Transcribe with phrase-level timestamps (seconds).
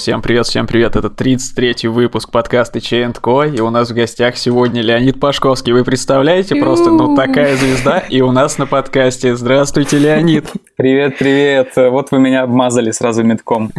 [0.00, 0.96] Всем привет, всем привет.
[0.96, 2.80] Это 33-й выпуск подкаста
[3.20, 5.74] Ко, и у нас в гостях сегодня Леонид Пашковский.
[5.74, 6.54] Вы представляете?
[6.54, 9.36] Просто, ну, такая звезда, и у нас на подкасте.
[9.36, 10.46] Здравствуйте, Леонид.
[10.76, 11.72] Привет, привет.
[11.76, 13.72] Вот вы меня обмазали сразу метком.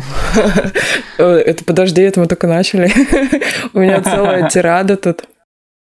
[1.17, 2.91] Это подожди, это мы только начали.
[3.73, 5.23] У меня целая тирада тут.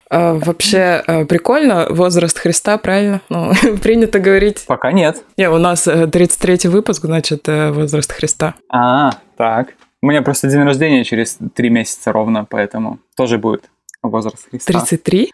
[0.08, 3.22] А, вообще а, прикольно, возраст Христа, правильно?
[3.28, 4.66] Ну, принято говорить.
[4.68, 5.24] Пока нет.
[5.36, 8.54] Не, у нас 33-й э, выпуск, значит, э, возраст Христа.
[8.68, 9.70] А, так.
[10.02, 13.70] У меня просто день рождения через три месяца ровно, поэтому тоже будет
[14.02, 14.72] возраст Христа.
[14.72, 15.32] 33?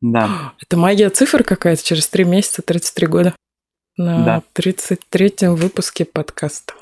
[0.00, 0.52] Да.
[0.60, 3.34] Это магия цифр какая-то, через три месяца 33 года.
[3.96, 4.42] На да.
[4.54, 6.74] 33-м выпуске подкаста.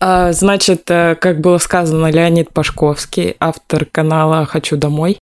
[0.00, 5.18] А, значит, э, как было сказано, Леонид Пашковский, автор канала «Хочу домой».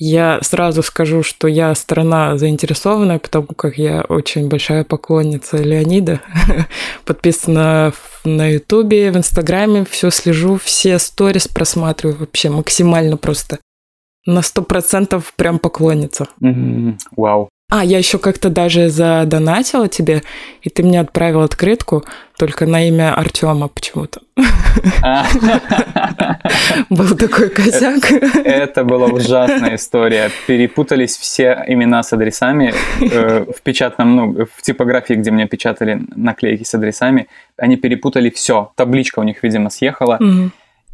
[0.00, 6.20] Я сразу скажу, что я страна заинтересованная, потому как я очень большая поклонница Леонида.
[7.04, 7.92] Подписана
[8.24, 13.58] на Ютубе, в Инстаграме, все слежу, все сторис просматриваю вообще максимально просто.
[14.24, 16.28] На сто процентов прям поклонница.
[17.16, 17.48] Вау.
[17.70, 20.22] А, я еще как-то даже задонатила тебе,
[20.62, 22.02] и ты мне отправил открытку
[22.38, 24.22] только на имя Артема почему-то.
[26.88, 28.10] Был такой косяк.
[28.10, 30.30] Это была ужасная история.
[30.46, 36.62] Перепутались все имена с адресами э, в печатном, ну, в типографии, где мне печатали наклейки
[36.62, 37.28] с адресами.
[37.58, 38.72] Они перепутали все.
[38.76, 40.18] Табличка у них, видимо, съехала.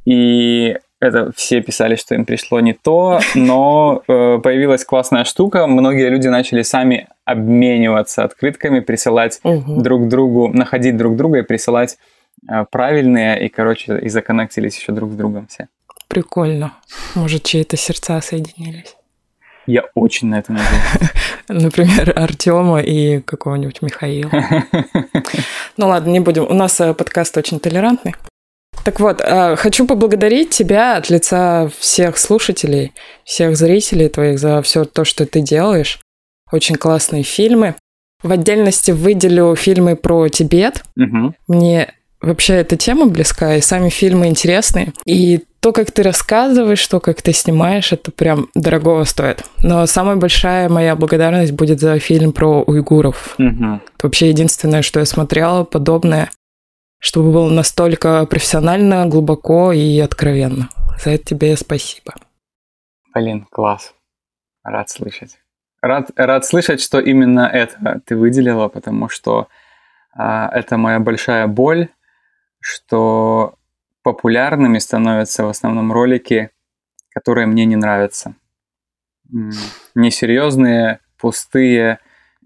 [0.06, 5.66] И это все писали, что им пришло не то, но э, появилась классная штука.
[5.66, 9.82] Многие люди начали сами обмениваться открытками, присылать угу.
[9.82, 11.98] друг другу, находить друг друга и присылать
[12.48, 15.68] э, правильные, и, короче, и законнектились еще друг с другом все.
[16.08, 16.72] Прикольно.
[17.14, 18.96] Может, чьи-то сердца соединились.
[19.66, 21.10] Я очень на это надеюсь.
[21.48, 24.30] Например, Артема и какого-нибудь Михаила.
[25.76, 26.44] Ну ладно, не будем.
[26.44, 28.14] У нас э, подкаст очень толерантный.
[28.84, 32.92] Так вот, э, хочу поблагодарить тебя от лица всех слушателей,
[33.24, 36.00] всех зрителей твоих за все то, что ты делаешь.
[36.52, 37.76] Очень классные фильмы.
[38.22, 40.84] В отдельности выделю фильмы про Тибет.
[40.96, 41.34] Угу.
[41.48, 44.92] Мне вообще эта тема близка, и сами фильмы интересные.
[45.06, 49.44] И то, как ты рассказываешь, то, как ты снимаешь, это прям дорогого стоит.
[49.62, 53.34] Но самая большая моя благодарность будет за фильм про уйгуров.
[53.38, 53.64] Угу.
[53.96, 56.30] Это вообще единственное, что я смотрела подобное
[57.04, 60.70] чтобы было настолько профессионально, глубоко и откровенно.
[60.98, 62.14] За это тебе спасибо.
[63.14, 63.92] Блин, класс.
[64.62, 65.38] Рад слышать.
[65.82, 69.48] Рад, рад слышать, что именно это ты выделила, потому что
[70.16, 71.88] а, это моя большая боль,
[72.58, 73.56] что
[74.02, 76.52] популярными становятся в основном ролики,
[77.10, 78.34] которые мне не нравятся.
[79.94, 81.98] Несерьезные, пустые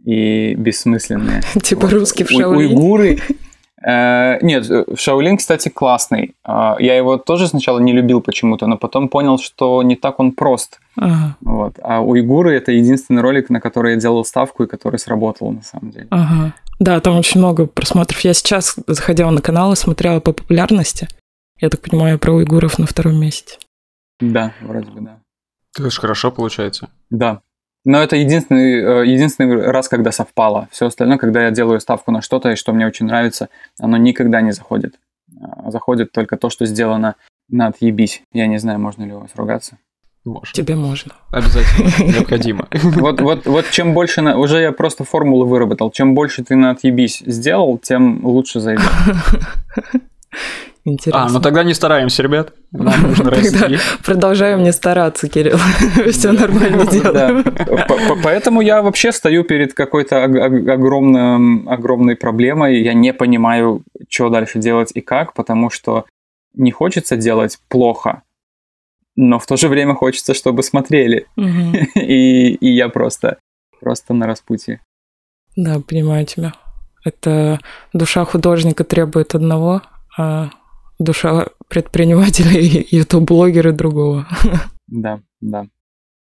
[0.04, 1.42] и бессмысленные.
[1.62, 2.32] Типа русский в.
[2.32, 3.47] Уйгуры Э,
[3.83, 6.34] нет, э, Шаолин, кстати, классный.
[6.47, 10.33] Э, я его тоже сначала не любил почему-то, но потом понял, что не так он
[10.33, 10.81] прост.
[10.97, 11.37] Ага.
[11.41, 11.78] Вот.
[11.83, 15.93] А уйгуры это единственный ролик, на который я делал ставку и который сработал на самом
[15.93, 16.09] деле.
[16.11, 16.55] Ага.
[16.81, 18.21] Да, там очень много просмотров.
[18.21, 21.09] Я сейчас заходила на канал и смотрела по популярности.
[21.60, 23.59] Я так понимаю, про уйгуров на втором месте.
[24.21, 25.19] Да, вроде бы да.
[25.77, 26.89] Это же хорошо получается.
[27.10, 27.43] Да,
[27.88, 30.69] но это единственный, э, единственный раз, когда совпало.
[30.71, 33.49] Все остальное, когда я делаю ставку на что-то, и что мне очень нравится,
[33.81, 34.97] оно никогда не заходит.
[35.41, 37.15] А, заходит только то, что сделано
[37.48, 38.22] на отъебись.
[38.31, 39.78] Я не знаю, можно ли у вас ругаться.
[40.27, 40.53] Можно.
[40.53, 41.15] Тебе можно.
[41.31, 42.12] Обязательно.
[42.12, 42.69] Необходимо.
[42.72, 44.21] Вот, вот, вот чем больше...
[44.21, 44.37] На...
[44.37, 45.91] Уже я просто формулу выработал.
[45.91, 48.84] Чем больше ты на отъебись сделал, тем лучше зайдет.
[50.88, 51.26] Интересно.
[51.26, 52.54] А, ну тогда не стараемся, ребят.
[52.72, 53.78] Нам нужно расти.
[54.04, 55.59] Продолжаем не стараться, Кирилл.
[56.10, 57.44] Все нормально делаем.
[58.22, 62.81] Поэтому я вообще стою перед какой-то огромной проблемой.
[62.82, 66.06] Я не понимаю, что дальше делать и как, потому что
[66.54, 68.22] не хочется делать плохо,
[69.15, 71.27] но в то же время хочется, чтобы смотрели.
[71.95, 73.39] И, я просто,
[73.80, 74.80] просто на распутье.
[75.57, 76.54] Да, понимаю тебя.
[77.04, 77.59] Это
[77.92, 79.83] душа художника требует одного,
[80.16, 80.51] а
[80.98, 84.27] душа предпринимателя и ютуб-блогера другого.
[84.86, 85.66] Да, да.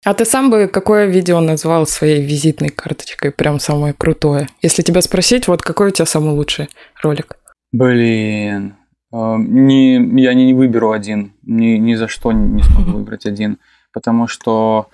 [0.06, 4.48] А ты сам бы какое видео назвал своей визитной карточкой, прям самое крутое?
[4.62, 6.70] Если тебя спросить, вот какой у тебя самый лучший
[7.02, 7.38] ролик?
[7.72, 8.76] Блин,
[9.12, 13.58] а, не, я не, выберу один, ни, ни за что не смогу выбрать один,
[13.94, 14.88] потому что,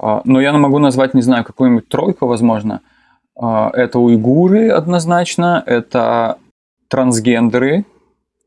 [0.00, 2.82] а, ну, я могу назвать, не знаю, какую-нибудь тройку, возможно.
[3.36, 6.38] А, это уйгуры однозначно, это
[6.88, 7.86] трансгендеры,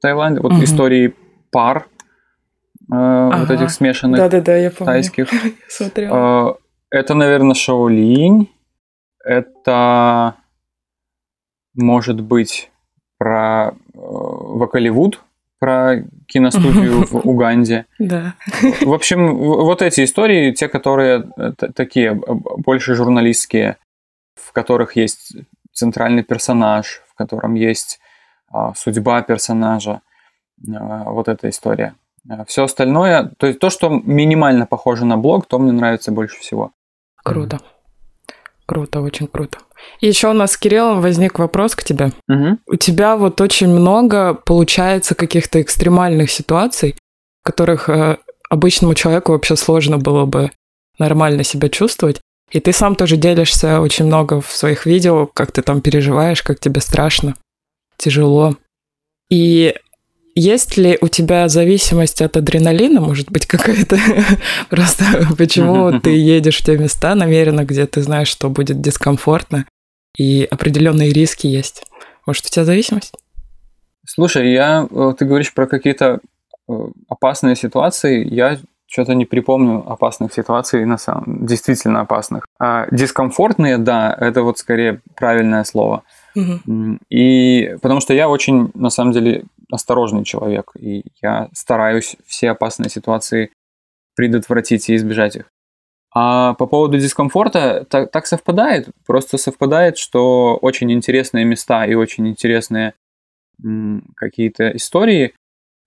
[0.04, 0.64] Таиланде, вот угу.
[0.66, 1.16] истории
[1.50, 1.88] пар,
[2.92, 3.38] э, ага.
[3.38, 4.94] вот этих смешанных Да-да-да, я помню.
[4.94, 5.30] тайских.
[5.70, 6.14] Смотрел.
[6.14, 6.54] Э,
[6.92, 8.50] это, наверное, Шаолинь.
[9.24, 10.36] Это
[11.74, 12.70] может быть
[13.18, 15.22] про э, Вакаливуд,
[15.58, 17.86] про киностудию в Уганде.
[17.98, 18.34] Да.
[18.82, 23.78] В общем, вот эти истории, те, которые э, такие больше журналистские,
[24.36, 25.38] в которых есть
[25.72, 28.02] центральный персонаж, в котором есть
[28.76, 30.02] судьба персонажа,
[30.68, 31.96] а, вот эта история.
[32.30, 36.40] А Все остальное, то есть то, что минимально похоже на блог, то мне нравится больше
[36.40, 36.72] всего.
[37.24, 37.60] Круто.
[38.66, 39.58] Круто, очень круто.
[40.00, 42.12] Еще у нас с Кириллом возник вопрос к тебе.
[42.30, 42.58] Угу.
[42.68, 46.96] У тебя вот очень много получается каких-то экстремальных ситуаций,
[47.42, 48.18] в которых э,
[48.50, 50.52] обычному человеку вообще сложно было бы
[50.98, 52.22] нормально себя чувствовать.
[52.52, 56.60] И ты сам тоже делишься очень много в своих видео, как ты там переживаешь, как
[56.60, 57.36] тебе страшно,
[57.98, 58.56] тяжело.
[59.30, 59.74] И
[60.36, 63.98] есть ли у тебя зависимость от адреналина, может быть, какая-то?
[64.70, 65.06] Просто
[65.38, 69.66] почему ты едешь в те места намеренно, где ты знаешь, что будет дискомфортно,
[70.18, 71.86] и определенные риски есть?
[72.26, 73.14] Может, у тебя зависимость?
[74.06, 76.20] Слушай, я, э, ты говоришь про какие-то
[76.68, 76.74] э,
[77.08, 82.46] опасные ситуации, я что-то не припомню опасных ситуаций, на самом действительно опасных.
[82.60, 86.04] А дискомфортные, да, это вот скорее правильное слово.
[87.10, 92.90] И потому что я очень, на самом деле, осторожный человек, и я стараюсь все опасные
[92.90, 93.52] ситуации
[94.16, 95.46] предотвратить и избежать их.
[96.16, 102.28] А по поводу дискомфорта, так, так совпадает, просто совпадает, что очень интересные места и очень
[102.28, 102.94] интересные
[104.16, 105.34] какие-то истории,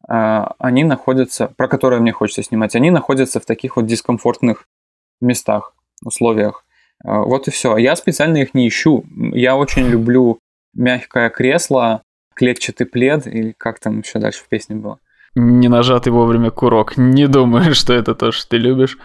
[0.08, 4.66] а, они находятся, про которые мне хочется снимать, они находятся в таких вот дискомфортных
[5.20, 6.65] местах, условиях.
[7.06, 7.76] А, вот и все.
[7.76, 9.05] Я специально их не ищу.
[9.32, 10.41] Я очень люблю
[10.75, 12.03] мягкое кресло,
[12.35, 14.99] клетчатый плед, или как там еще дальше в песне было.
[15.37, 16.97] Не нажатый вовремя курок.
[16.97, 18.99] Не думаю, что это то, что ты любишь.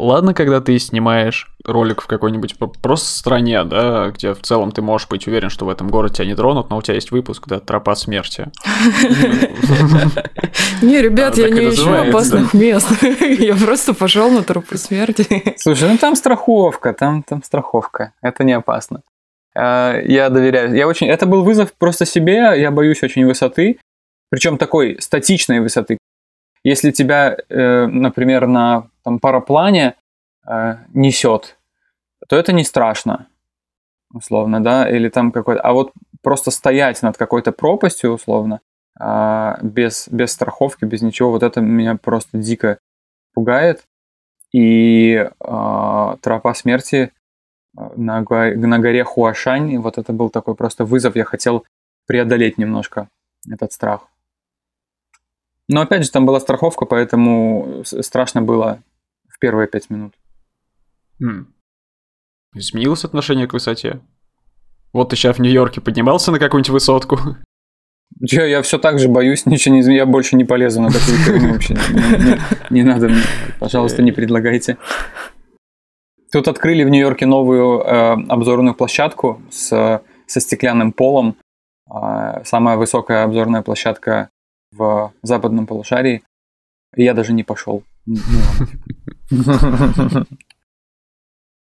[0.00, 5.08] Ладно, когда ты снимаешь ролик в какой-нибудь просто стране, да, где в целом ты можешь
[5.08, 7.60] быть уверен, что в этом городе тебя не тронут, но у тебя есть выпуск, да,
[7.60, 8.50] тропа смерти.
[10.82, 12.88] Не, ребят, я не ищу опасных мест.
[13.20, 15.54] Я просто пошел на тропу смерти.
[15.58, 18.14] Слушай, ну там страховка, там там страховка.
[18.22, 19.02] Это не опасно.
[19.54, 20.74] А, я доверяю.
[20.74, 21.08] Я очень...
[21.08, 22.54] Это был вызов просто себе.
[22.56, 23.78] Я боюсь очень высоты.
[24.30, 25.98] Причем такой статичной высоты.
[26.62, 29.94] Если тебя, э, например, на там, параплане
[30.46, 31.58] э, несет,
[32.28, 33.26] то это не страшно,
[34.12, 35.62] условно, да, или там какой-то...
[35.62, 35.92] А вот
[36.22, 38.60] просто стоять над какой-то пропастью, условно,
[38.98, 42.78] э, без, без страховки, без ничего, вот это меня просто дико
[43.32, 43.84] пугает.
[44.52, 47.12] И э, тропа смерти
[47.74, 49.78] на, на горе Хуашань.
[49.78, 51.16] Вот это был такой просто вызов.
[51.16, 51.64] Я хотел
[52.06, 53.08] преодолеть немножко
[53.48, 54.08] этот страх.
[55.72, 58.82] Но опять же, там была страховка, поэтому страшно было
[59.28, 60.14] в первые пять минут.
[61.20, 61.46] Хм.
[62.56, 64.00] Изменилось отношение к высоте?
[64.92, 67.18] Вот ты сейчас в Нью-Йорке поднимался на какую-нибудь высотку?
[68.18, 71.52] Я, я все так же боюсь, ничего не я больше не полезу на такую херню
[71.52, 71.78] вообще.
[72.70, 73.22] Не, надо мне,
[73.60, 74.76] пожалуйста, не предлагайте.
[76.32, 81.36] Тут открыли в Нью-Йорке новую э, обзорную площадку со стеклянным полом.
[81.88, 84.30] Э, самая высокая обзорная площадка
[84.72, 86.22] в западном полушарии.
[86.96, 87.82] И я даже не пошел.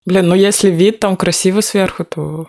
[0.05, 2.47] Блин, ну если вид там красивый сверху, то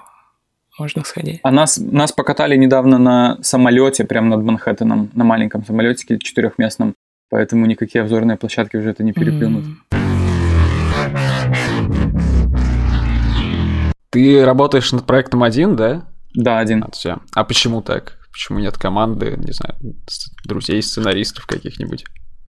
[0.78, 1.40] можно сходить.
[1.42, 6.94] А нас, нас покатали недавно на самолете, прямо над Манхэттеном, на маленьком самолетике четырехместном,
[7.28, 9.66] поэтому никакие обзорные площадки уже это не переплюнут.
[14.10, 16.06] Ты работаешь над проектом один, да?
[16.34, 16.84] Да, один.
[16.84, 18.19] А, а почему так?
[18.32, 19.76] Почему нет команды, не знаю,
[20.44, 22.04] друзей, сценаристов каких-нибудь?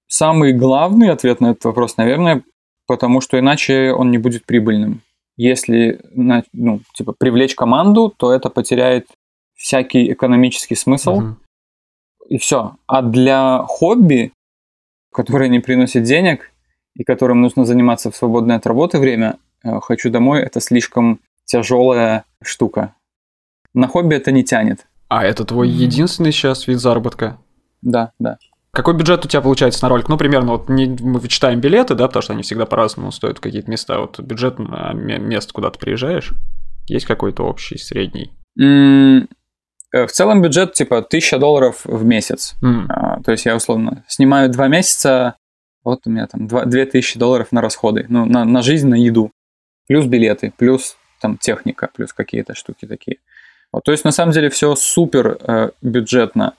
[0.08, 2.42] Самый главный ответ на этот вопрос, наверное,
[2.86, 5.02] потому что иначе он не будет прибыльным.
[5.36, 9.06] Если, ну, типа, привлечь команду, то это потеряет
[9.54, 11.36] всякий экономический смысл, угу.
[12.28, 12.76] и все.
[12.86, 14.32] А для хобби,
[15.12, 16.50] которое не приносит денег
[16.96, 22.24] и которым нужно заниматься в свободное от работы время, э, хочу домой, это слишком тяжелая
[22.42, 22.94] штука.
[23.72, 24.86] На хобби это не тянет.
[25.10, 27.38] А это твой единственный сейчас вид заработка?
[27.82, 28.38] Да, да.
[28.72, 30.08] Какой бюджет у тебя получается на ролик?
[30.08, 33.68] Ну, примерно, вот не, мы вычитаем билеты, да, потому что они всегда по-разному стоят какие-то
[33.68, 33.98] места.
[33.98, 36.32] Вот бюджет на место, куда ты приезжаешь,
[36.86, 38.30] есть какой-то общий, средний?
[38.56, 39.26] Mm,
[39.92, 42.54] в целом бюджет типа 1000 долларов в месяц.
[42.62, 42.86] Mm.
[42.88, 45.34] А, то есть я условно снимаю два месяца,
[45.82, 49.32] вот у меня там 2000 долларов на расходы, ну, на, на жизнь, на еду.
[49.88, 53.18] Плюс билеты, плюс там техника, плюс какие-то штуки такие.
[53.72, 56.54] Вот, то есть на самом деле все супер э, бюджетно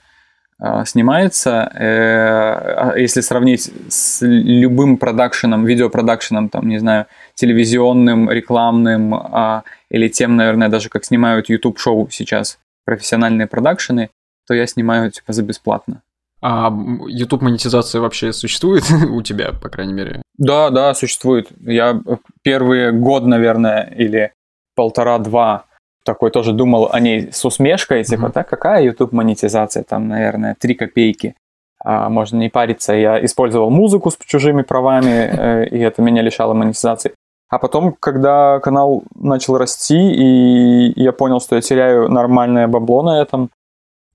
[0.60, 1.70] э, снимается.
[1.74, 10.08] Э, а если сравнить с любым продакшеном, видеопродакшеном, там, не знаю, телевизионным, рекламным э, или
[10.08, 14.10] тем, наверное, даже как снимают YouTube-шоу сейчас профессиональные продакшены,
[14.48, 16.01] то я снимаю типа за бесплатно.
[16.41, 16.74] А
[17.08, 20.22] YouTube монетизация вообще существует у тебя, по крайней мере?
[20.38, 21.50] Да, да, существует.
[21.62, 22.01] Я
[22.41, 24.34] первый год, наверное, или
[24.75, 25.65] полтора-два
[26.03, 28.34] такой тоже думал о ней с усмешкой, типа, mm-hmm.
[28.34, 31.36] да, какая YouTube монетизация, там, наверное, 3 копейки.
[31.84, 32.93] А, можно не париться.
[32.93, 37.13] Я использовал музыку с чужими правами, э, и это меня лишало монетизации.
[37.50, 43.22] А потом, когда канал начал расти, и я понял, что я теряю нормальное бабло на
[43.22, 43.50] этом,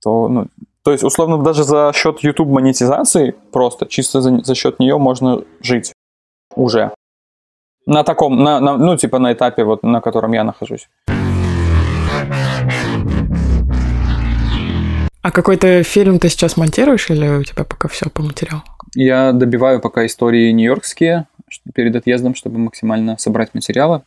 [0.03, 0.47] то, ну,
[0.83, 5.43] то есть, условно, даже за счет YouTube монетизации, просто чисто за, за счет нее можно
[5.61, 5.93] жить
[6.55, 6.93] уже.
[7.85, 10.89] На таком, на, на, ну, типа на этапе, вот, на котором я нахожусь.
[15.27, 18.63] А какой-то фильм ты сейчас монтируешь или у тебя пока все по материалу?
[18.95, 21.27] Я добиваю пока истории нью-йоркские
[21.75, 24.03] перед отъездом, чтобы максимально собрать материалы.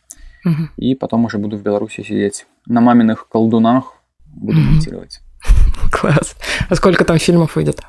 [0.46, 0.68] Угу.
[0.78, 2.46] И потом уже буду в Беларуси сидеть.
[2.64, 3.96] На маминых колдунах
[4.28, 4.70] буду угу.
[4.70, 5.20] монтировать.
[5.92, 6.36] Класс.
[6.70, 7.82] А сколько там фильмов выйдет?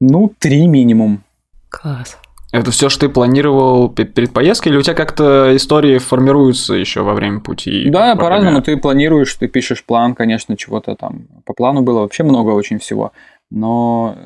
[0.00, 1.24] Ну, три минимум.
[1.70, 2.18] Класс.
[2.56, 7.12] Это все, что ты планировал перед поездкой, или у тебя как-то истории формируются еще во
[7.12, 7.90] время пути?
[7.90, 8.62] Да, по-разному.
[8.62, 11.26] Ты планируешь, ты пишешь план, конечно, чего-то там.
[11.44, 13.12] По плану было вообще много очень всего,
[13.50, 14.16] но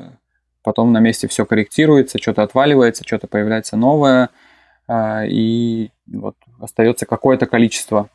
[0.63, 4.29] потом на месте все корректируется, что-то отваливается, что-то появляется новое,
[4.87, 8.07] а, и вот остается какое-то количество.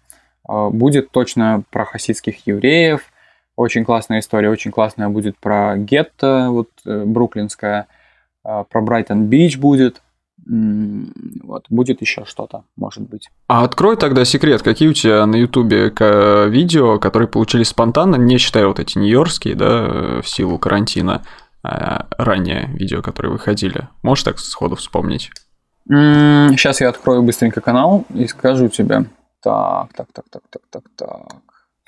[0.48, 3.02] А, будет точно про хасидских евреев,
[3.54, 7.86] очень классная история, очень классная будет про гетто, вот э, бруклинская,
[8.42, 10.02] про Брайтон-Бич будет.
[10.48, 13.28] Вот, будет еще что-то, может быть.
[13.48, 15.92] А открой тогда секрет, какие у тебя на Ютубе
[16.48, 21.24] видео, которые получились спонтанно, не считая вот эти нью-йоркские, да, в силу карантина,
[21.64, 23.88] а ранее видео, которые выходили.
[24.02, 25.30] Можешь так сходу вспомнить?
[25.88, 29.06] Сейчас я открою быстренько канал и скажу тебе.
[29.42, 31.36] Так, так, так, так, так, так, так.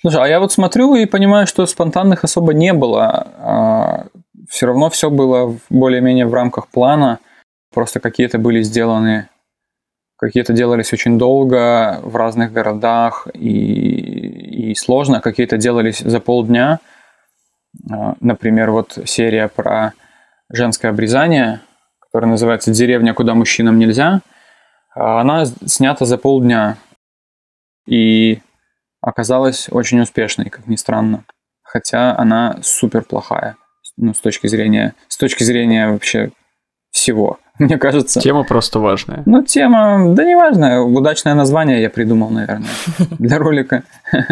[0.00, 3.26] Слушай, а я вот смотрю и понимаю, что спонтанных особо не было.
[3.38, 4.06] А,
[4.48, 7.18] все равно все было более-менее в рамках плана.
[7.72, 9.28] Просто какие-то были сделаны,
[10.16, 16.80] какие-то делались очень долго в разных городах и, и сложно, какие-то делались за полдня.
[17.90, 19.92] А, например, вот серия про
[20.50, 21.60] женское обрезание,
[22.00, 24.20] которая называется «Деревня, куда мужчинам нельзя»,
[24.94, 26.76] а, она снята за полдня.
[27.86, 28.40] И
[29.00, 31.24] оказалась очень успешной, как ни странно.
[31.62, 33.56] Хотя она супер плохая,
[33.96, 36.30] ну, с точки зрения, с точки зрения вообще
[36.90, 38.20] всего, мне кажется.
[38.20, 39.22] Тема просто важная.
[39.26, 42.68] Ну, тема, да не важная, удачное название я придумал, наверное,
[43.18, 43.82] для ролика.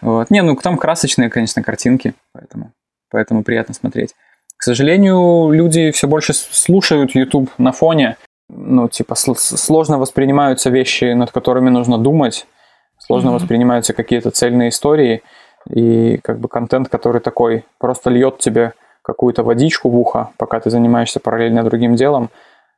[0.00, 0.30] Вот.
[0.30, 2.72] Не, ну там красочные, конечно, картинки, поэтому,
[3.10, 4.14] поэтому приятно смотреть.
[4.56, 8.16] К сожалению, люди все больше слушают YouTube на фоне,
[8.48, 12.46] ну, типа, сложно воспринимаются вещи, над которыми нужно думать,
[12.98, 13.34] Сложно mm-hmm.
[13.34, 15.22] воспринимаются какие-то цельные истории,
[15.68, 18.72] и как бы контент, который такой просто льет тебе
[19.02, 22.30] какую-то водичку в ухо, пока ты занимаешься параллельно другим делом,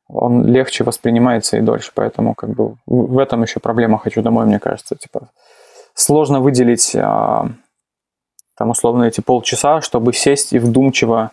[0.08, 1.92] он легче воспринимается и дольше.
[1.94, 4.96] Поэтому как бы в этом еще проблема «Хочу домой», мне кажется.
[4.96, 5.28] Типа,
[5.94, 7.48] сложно выделить а,
[8.56, 11.30] там условно эти полчаса, чтобы сесть и вдумчиво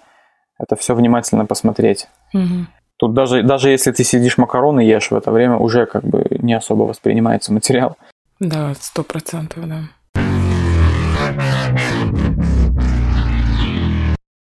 [0.59, 2.07] это все внимательно посмотреть.
[2.33, 2.67] Угу.
[2.97, 6.53] Тут даже, даже если ты сидишь макароны ешь в это время, уже как бы не
[6.53, 7.97] особо воспринимается материал.
[8.39, 9.81] Да, сто процентов, да.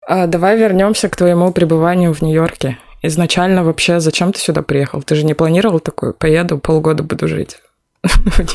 [0.06, 2.78] А давай вернемся к твоему пребыванию в Нью-Йорке.
[3.06, 5.02] Изначально вообще зачем ты сюда приехал?
[5.02, 7.60] Ты же не планировал такой, поеду, полгода буду жить.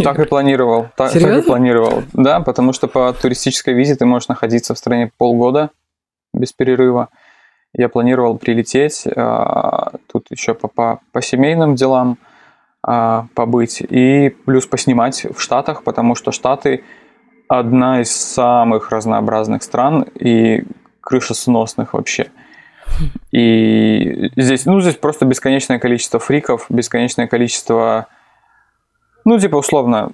[0.04, 0.88] Так и планировал.
[0.96, 2.04] Так, так и планировал.
[2.14, 5.70] Да, потому что по туристической визе ты можешь находиться в стране полгода
[6.34, 7.10] без перерыва.
[7.74, 12.18] Я планировал прилететь а, тут еще по, по, по семейным делам–
[12.82, 16.84] а, побыть и плюс поснимать в Штатах, потому что Штаты
[17.48, 20.64] одна из самых разнообразных стран и
[21.02, 22.32] крышесносных вообще.
[23.32, 28.08] И здесь, ну, здесь просто бесконечное количество фриков, бесконечное количество,
[29.26, 30.12] ну, типа, условно,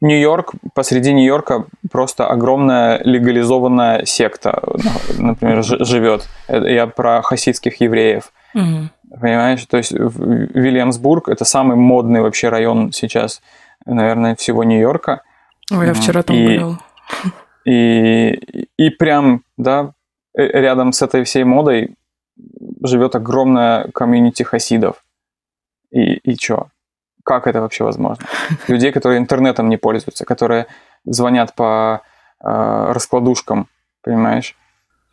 [0.00, 4.62] Нью-Йорк, посреди Нью-Йорка просто огромная легализованная секта,
[5.18, 6.28] например, живет.
[6.48, 8.32] Я про хасидских евреев.
[8.54, 9.18] Угу.
[9.20, 13.40] Понимаешь, то есть Вильямсбург это самый модный вообще район сейчас,
[13.86, 15.22] наверное, всего Нью-Йорка.
[15.72, 16.78] Ой, я вчера там и, гулял.
[17.64, 18.30] И,
[18.76, 19.92] и прям, да,
[20.36, 21.96] э, рядом с этой всей модой
[22.82, 25.02] живет огромная комьюнити хасидов.
[25.90, 26.68] И, и чё?
[27.24, 28.24] Как это вообще возможно?
[28.68, 30.66] Людей, которые интернетом не пользуются, которые
[31.04, 32.02] звонят по
[32.40, 33.68] э, раскладушкам,
[34.02, 34.56] понимаешь?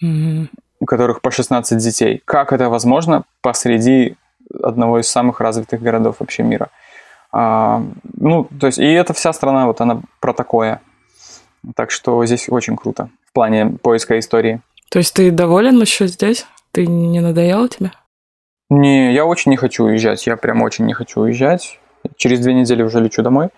[0.04, 0.48] Mm-hmm
[0.84, 2.22] у которых по 16 детей.
[2.26, 4.18] Как это возможно посреди
[4.62, 6.70] одного из самых развитых городов вообще мира?
[7.32, 7.82] А,
[8.18, 10.82] ну, то есть, и эта вся страна, вот она про такое.
[11.76, 14.60] Так что здесь очень круто в плане поиска истории.
[14.90, 16.46] То есть ты доволен еще здесь?
[16.74, 17.92] Ты не надоел тебе?
[18.70, 20.26] Не, я очень не хочу уезжать.
[20.26, 21.80] Я прям очень не хочу уезжать.
[22.18, 23.50] Через две недели уже лечу домой.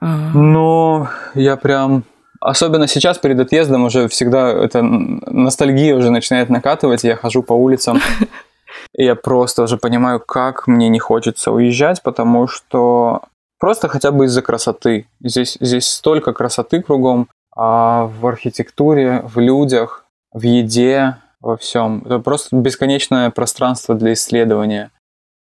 [0.00, 2.04] А, Но я прям...
[2.40, 7.04] Особенно сейчас, перед отъездом, уже всегда эта ностальгия уже начинает накатывать.
[7.04, 8.00] Я хожу по улицам,
[8.94, 13.22] и я просто уже понимаю, как мне не хочется уезжать, потому что
[13.58, 15.06] просто хотя бы из-за красоты.
[15.22, 22.02] Здесь, здесь столько красоты кругом, а в архитектуре, в людях, в еде, во всем.
[22.06, 24.90] Это просто бесконечное пространство для исследования.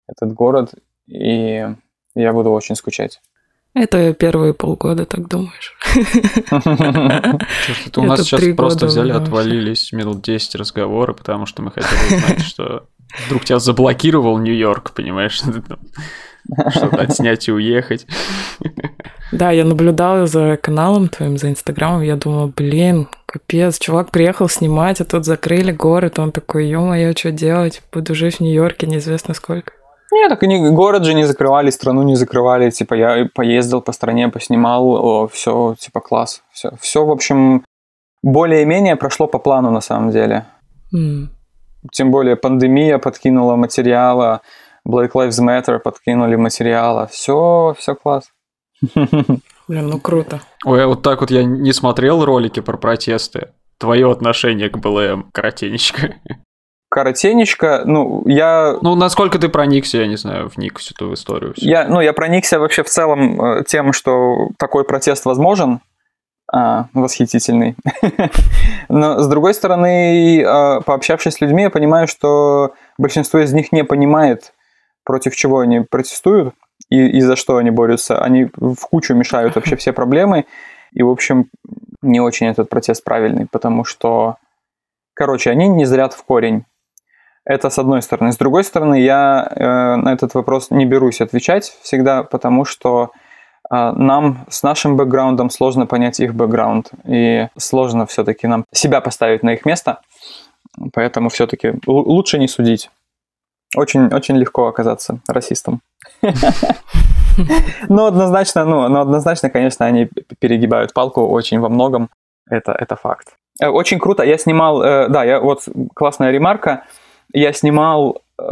[0.08, 0.74] Этот город,
[1.06, 1.64] и
[2.14, 3.20] я буду очень скучать.
[3.74, 5.78] Это первые полгода, так думаешь?
[7.96, 12.88] У нас сейчас просто взяли, отвалились минут 10 разговора, потому что мы хотели узнать, что
[13.26, 15.40] вдруг тебя заблокировал Нью-Йорк, понимаешь?
[16.70, 18.06] Что-то отснять и уехать.
[19.30, 25.00] Да, я наблюдала за каналом твоим, за инстаграмом, я думала, блин, капец, чувак приехал снимать,
[25.00, 29.72] а тут закрыли город, он такой, ё-моё, что делать, буду жить в Нью-Йорке неизвестно сколько.
[30.12, 32.70] Нет, так они город же не закрывали, страну не закрывали.
[32.70, 36.42] Типа я поездил по стране, поснимал, все, типа класс.
[36.52, 37.64] Все, все, в общем,
[38.22, 40.44] более-менее прошло по плану на самом деле.
[40.94, 41.30] М.
[41.92, 44.42] Тем более пандемия подкинула материала,
[44.86, 47.06] Black Lives Matter подкинули материала.
[47.06, 48.24] Все, все класс.
[49.72, 50.42] Блин, ну круто.
[50.66, 53.52] Ой, а вот так вот я не смотрел ролики про протесты.
[53.78, 56.16] Твое отношение к БЛМ, коротенечко.
[56.90, 61.54] Коротенечко, ну, я Ну, насколько ты проникся, я не знаю, вник всю эту историю.
[61.54, 61.64] всю.
[61.64, 65.80] Я, ну, я проникся вообще в целом э, тем, что такой протест возможен,
[66.52, 67.74] а, восхитительный.
[68.90, 73.84] Но, с другой стороны, э, пообщавшись с людьми, я понимаю, что большинство из них не
[73.84, 74.52] понимает,
[75.02, 76.54] против чего они протестуют
[76.90, 78.22] и, и за что они борются.
[78.22, 80.46] Они в кучу мешают вообще все проблемы.
[80.92, 81.48] И, в общем,
[82.02, 84.36] не очень этот протест правильный, потому что,
[85.14, 86.64] короче, они не зрят в корень.
[87.44, 88.32] Это с одной стороны.
[88.32, 93.10] С другой стороны, я э, на этот вопрос не берусь отвечать всегда, потому что
[93.68, 96.90] э, нам с нашим бэкграундом сложно понять их бэкграунд.
[97.04, 100.00] И сложно все-таки нам себя поставить на их место.
[100.92, 102.90] Поэтому все-таки лучше не судить.
[103.76, 105.80] Очень, очень легко оказаться расистом.
[107.88, 112.10] Но однозначно, ну, но однозначно, конечно, они перегибают палку очень во многом.
[112.50, 113.36] Это, это факт.
[113.60, 114.22] Э, Очень круто.
[114.22, 116.84] Я снимал, э, да, я вот классная ремарка.
[117.32, 118.42] Я снимал э,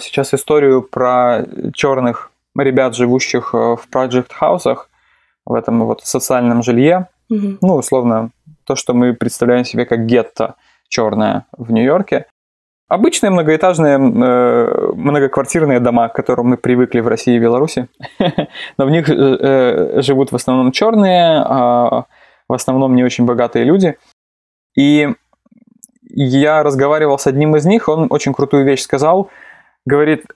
[0.00, 4.88] сейчас историю про черных ребят, живущих в project хаусах
[5.44, 7.08] в этом вот социальном жилье.
[7.28, 8.30] Ну, условно,
[8.64, 10.56] то, что мы представляем себе как гетто
[10.88, 12.26] черное в Нью-Йорке.
[12.92, 17.88] Обычные многоэтажные э, многоквартирные дома, к которым мы привыкли в России и Беларуси,
[18.76, 22.04] но в них э, э, живут в основном черные, а
[22.50, 23.96] в основном не очень богатые люди.
[24.76, 25.08] И
[26.10, 29.30] я разговаривал с одним из них, он очень крутую вещь сказал.
[29.86, 30.26] Говорит,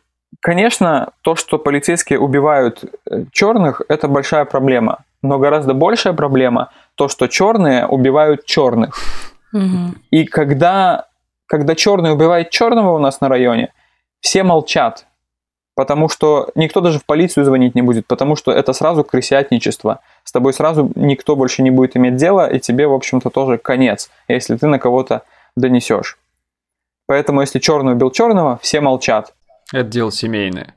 [0.40, 5.04] конечно, то, что полицейские убивают э, черных, это большая проблема.
[5.20, 8.96] Но гораздо большая проблема то, что черные убивают черных.
[9.52, 9.96] Мгм.
[10.10, 11.08] И когда,
[11.46, 13.72] когда черный убивает черного у нас на районе,
[14.20, 15.06] все молчат.
[15.74, 20.00] Потому что никто даже в полицию звонить не будет, потому что это сразу крысятничество.
[20.24, 24.10] С тобой сразу никто больше не будет иметь дела, и тебе, в общем-то, тоже конец,
[24.26, 25.22] если ты на кого-то
[25.54, 26.18] донесешь.
[27.06, 29.34] Поэтому, если черный убил черного, все молчат.
[29.72, 30.74] Это дело семейное.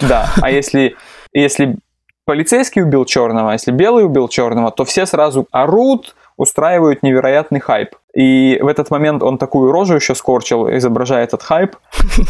[0.00, 0.96] Да, а если,
[1.32, 1.76] если
[2.24, 7.96] полицейский убил черного, а если белый убил черного, то все сразу орут, устраивают невероятный хайп.
[8.14, 11.76] И в этот момент он такую рожу еще скорчил, изображая этот хайп,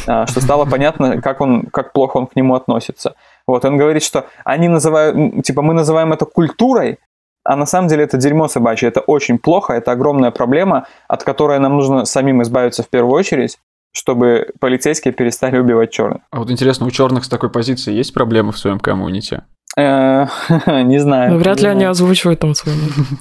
[0.07, 3.15] а, что стало понятно, как, он, как плохо он к нему относится.
[3.47, 6.99] Вот, он говорит, что они называют, типа, мы называем это культурой,
[7.45, 11.59] а на самом деле это дерьмо собачье, это очень плохо, это огромная проблема, от которой
[11.59, 13.59] нам нужно самим избавиться в первую очередь,
[13.93, 16.23] чтобы полицейские перестали убивать черных.
[16.31, 19.45] А вот интересно, у черных с такой позиции есть проблемы в своем коммуните?
[19.79, 20.27] Э,
[20.83, 21.33] Не знаю.
[21.33, 22.75] Ну, вряд ли они озвучивают там свои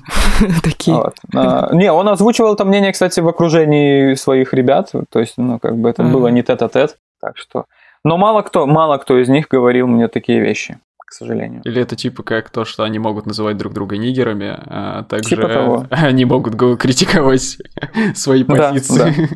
[0.63, 0.98] такие.
[1.36, 5.78] А, Не, он озвучивал это мнение, кстати, в окружении своих ребят, то есть, ну, как
[5.78, 7.65] бы это было не тет-а-тет, так что...
[8.04, 11.62] Но мало кто, мало кто из них говорил мне такие вещи, к сожалению.
[11.63, 15.48] Или это типа как то, что они могут называть друг друга нигерами, а также Типа
[15.50, 15.86] того.
[15.91, 17.58] они могут критиковать
[18.15, 19.30] свои Да, позиции.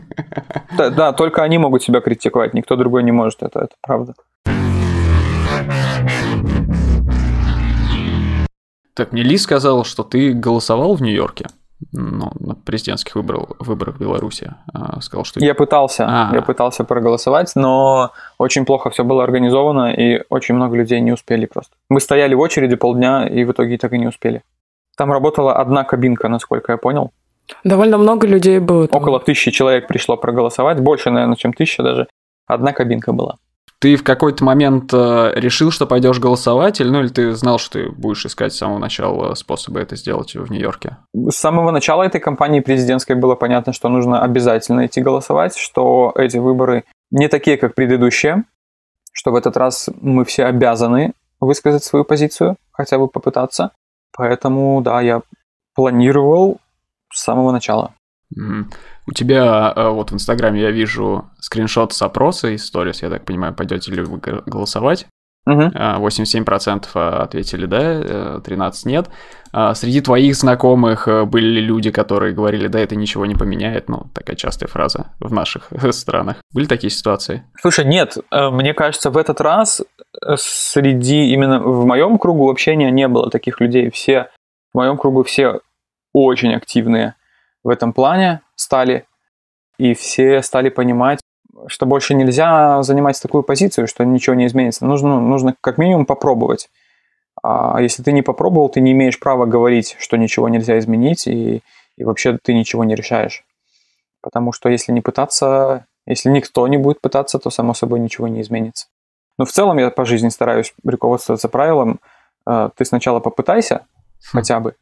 [0.77, 4.13] Да, да, только они могут себя критиковать, никто другой не может, это, это правда.
[8.93, 11.47] Так, мне Ли сказал, что ты голосовал в Нью-Йорке
[11.91, 14.53] ну, на президентских выборах, выборах в Беларуси.
[14.73, 15.39] А, Сказал, что...
[15.39, 16.35] Я пытался, А.
[16.35, 21.45] я пытался проголосовать, но очень плохо все было организовано, и очень много людей не успели
[21.45, 21.75] просто.
[21.89, 24.43] Мы стояли в очереди полдня, и в итоге так и не успели.
[24.95, 27.11] Там работала одна кабинка, насколько я понял.
[27.63, 28.87] Довольно много людей было.
[28.87, 29.01] Там.
[29.01, 32.07] Около тысячи человек пришло проголосовать, больше, наверное, чем тысяча даже.
[32.45, 33.37] Одна кабинка была.
[33.81, 37.79] Ты в какой-то момент э, решил, что пойдешь голосовать, или, ну, или ты знал, что
[37.79, 40.97] ты будешь искать с самого начала способы это сделать в Нью-Йорке?
[41.15, 46.37] С самого начала этой кампании президентской было понятно, что нужно обязательно идти голосовать, что эти
[46.37, 48.43] выборы не такие, как предыдущие,
[49.13, 53.71] что в этот раз мы все обязаны высказать свою позицию, хотя бы попытаться.
[54.15, 55.23] Поэтому, да, я
[55.73, 56.59] планировал
[57.11, 57.95] с самого начала.
[58.37, 58.65] Mm-hmm.
[59.07, 63.25] У тебя э, вот в Инстаграме я вижу скриншот с опроса из сторис, я так
[63.25, 65.07] понимаю, пойдете ли вы голосовать.
[65.47, 65.59] Угу.
[65.59, 69.09] 87% а, ответили да, 13 э, нет.
[69.51, 73.89] А среди твоих знакомых э, были люди, которые говорили, да, это ничего не поменяет.
[73.89, 76.37] Ну, такая частая фраза в наших странах.
[76.53, 77.43] Были такие ситуации?
[77.59, 78.17] Слушай, нет.
[78.31, 79.81] Мне кажется, в этот раз
[80.35, 83.89] среди именно в моем кругу общения не было таких людей.
[83.89, 84.29] Все
[84.73, 85.61] в моем кругу все
[86.13, 87.15] очень активные
[87.63, 89.05] в этом плане стали,
[89.77, 91.19] и все стали понимать,
[91.67, 94.85] что больше нельзя занимать такую позицию, что ничего не изменится.
[94.85, 96.69] Нужно, нужно как минимум попробовать.
[97.43, 101.63] А если ты не попробовал, ты не имеешь права говорить, что ничего нельзя изменить, и,
[101.97, 103.43] и вообще ты ничего не решаешь.
[104.21, 108.39] Потому что если не пытаться, если никто не будет пытаться, то само собой ничего не
[108.39, 108.87] изменится.
[109.37, 111.99] Но в целом я по жизни стараюсь руководствоваться правилом,
[112.47, 113.75] э, ты сначала попытайся
[114.31, 114.37] хм.
[114.37, 114.75] хотя бы,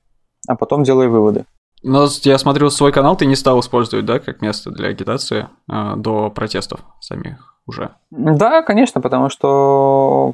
[0.47, 1.45] а потом делай выводы.
[1.83, 5.93] Но я смотрю, свой канал ты не стал использовать, да, как место для агитации э,
[5.95, 7.91] до протестов самих уже?
[8.11, 10.33] Да, конечно, потому что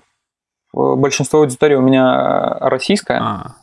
[0.74, 3.20] большинство аудитории у меня российская.
[3.22, 3.56] А.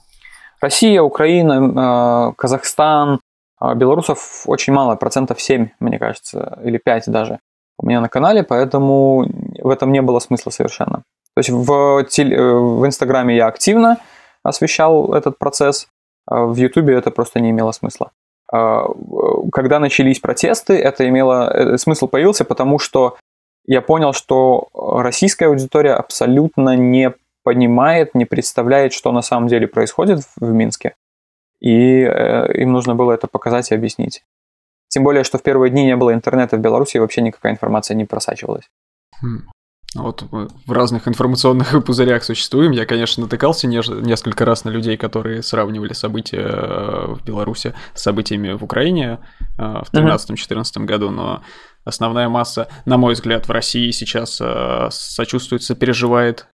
[0.61, 3.21] Россия, Украина, э, Казахстан,
[3.61, 7.41] э, белорусов очень мало, процентов 7, мне кажется, или 5 даже
[7.79, 9.27] у меня на канале, поэтому
[9.59, 11.03] в этом не было смысла совершенно.
[11.35, 13.99] То есть в, теле, э, в Инстаграме я активно
[14.45, 15.89] освещал этот процесс,
[16.27, 18.13] в Ютубе это просто не имело смысла.
[18.53, 18.87] А,
[19.53, 23.17] когда начались протесты, это имело э, смысл появился, потому что
[23.65, 30.21] я понял, что российская аудитория абсолютно не понимает, не представляет, что на самом деле происходит
[30.37, 30.95] в Минске.
[31.61, 34.25] И э, им нужно было это показать и объяснить.
[34.89, 37.95] Тем более, что в первые дни не было интернета в Беларуси, и вообще никакая информация
[37.95, 38.69] не просачивалась.
[39.95, 42.73] Вот в разных информационных пузырях существуем.
[42.73, 48.03] Я, конечно, натыкался не, несколько раз на людей, которые сравнивали события э, в Беларуси с
[48.03, 49.19] событиями в Украине
[49.59, 51.43] э, в 2013-2014 году, но
[51.85, 56.47] основная масса, на мой взгляд, в России сейчас э, сочувствует, сопереживает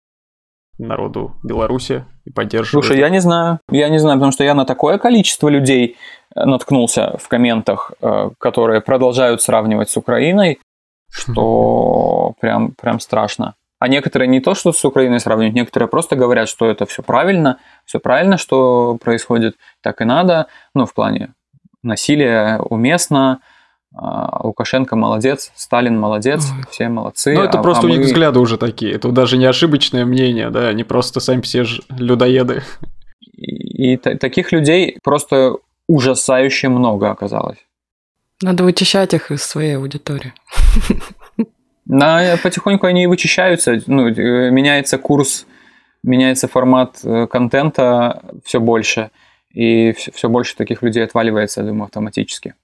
[0.79, 2.85] народу Беларуси и поддерживает.
[2.85, 3.61] Слушай, я не знаю.
[3.71, 5.97] Я не знаю, потому что я на такое количество людей
[6.35, 7.93] наткнулся в комментах,
[8.39, 10.59] которые продолжают сравнивать с Украиной,
[11.11, 13.55] что прям, прям страшно.
[13.79, 17.59] А некоторые не то, что с Украиной сравнивают, некоторые просто говорят, что это все правильно,
[17.85, 20.47] все правильно, что происходит, так и надо.
[20.75, 21.35] Ну, в плане
[21.83, 23.41] насилия уместно,
[23.95, 26.65] а, Лукашенко молодец, Сталин молодец, Ой.
[26.71, 27.35] все молодцы.
[27.35, 28.05] Ну, это а, просто а у них мы...
[28.07, 28.93] взгляды уже такие.
[28.93, 32.63] Это даже не ошибочное мнение, да, они просто сами все людоеды.
[33.33, 35.57] И, и таких людей просто
[35.89, 37.59] ужасающе много оказалось.
[38.43, 40.35] Надо вычищать их из своей аудитории.
[41.87, 43.81] Да, потихоньку они вычищаются.
[43.87, 45.47] Ну, э, меняется курс,
[46.03, 49.11] меняется формат э, контента все больше.
[49.55, 52.55] И все больше таких людей отваливается, я думаю, автоматически.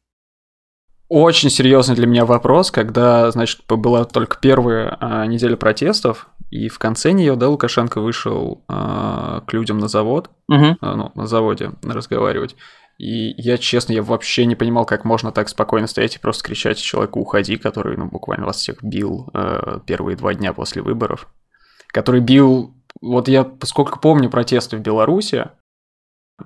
[1.09, 6.79] Очень серьезный для меня вопрос, когда, значит, была только первая а, неделя протестов, и в
[6.79, 10.77] конце нее, да, Лукашенко вышел а, к людям на завод, угу.
[10.81, 12.57] а, ну, на заводе разговаривать.
[12.99, 16.79] И я, честно, я вообще не понимал, как можно так спокойно стоять и просто кричать
[16.79, 21.29] человеку «уходи», который, ну, буквально вас всех бил э, первые два дня после выборов.
[21.89, 22.75] Который бил...
[23.01, 25.51] Вот я, поскольку помню протесты в Беларуси,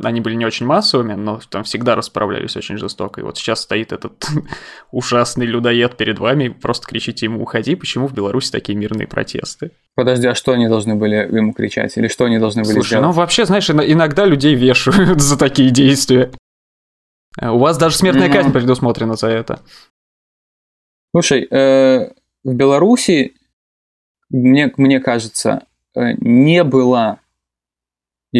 [0.02, 3.20] они были не очень массовыми, но там всегда расправлялись очень жестоко.
[3.20, 4.26] И вот сейчас стоит этот
[4.90, 7.74] ужасный людоед перед вами, и просто кричите ему «уходи».
[7.74, 9.72] Почему в Беларуси такие мирные протесты?
[9.94, 11.96] Подожди, а что они должны были ему кричать?
[11.96, 13.06] Или что они должны были Слушай, сделать?
[13.06, 16.30] ну вообще, знаешь, иногда людей вешают за такие действия.
[17.40, 19.60] Э, у вас даже смертная казнь предусмотрена за это.
[21.14, 22.10] Слушай, э,
[22.44, 23.34] в Беларуси,
[24.28, 27.20] мне, мне кажется, э, не было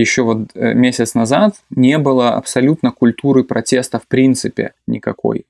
[0.01, 5.47] еще вот э, месяц назад, не было абсолютно культуры протеста в принципе никакой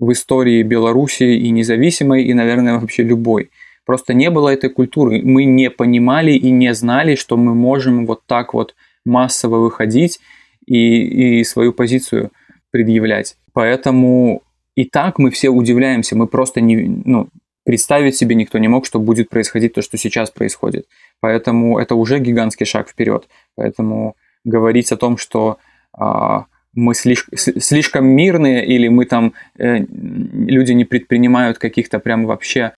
[0.00, 3.50] в истории Беларуси и независимой, и, наверное, вообще любой.
[3.84, 5.20] Просто не было этой культуры.
[5.22, 10.20] Мы не понимали и не знали, что мы можем вот так вот массово выходить
[10.66, 12.30] и, и свою позицию
[12.70, 13.36] предъявлять.
[13.52, 14.42] Поэтому
[14.74, 17.28] и так мы все удивляемся, мы просто не, ну,
[17.64, 20.86] представить себе никто не мог, что будет происходить то, что сейчас происходит.
[21.20, 23.28] Поэтому это уже гигантский шаг вперед.
[23.54, 25.58] Поэтому говорить о том, что
[25.92, 32.72] а, мы слишком, слишком мирные или мы там, э, люди не предпринимают каких-то прям вообще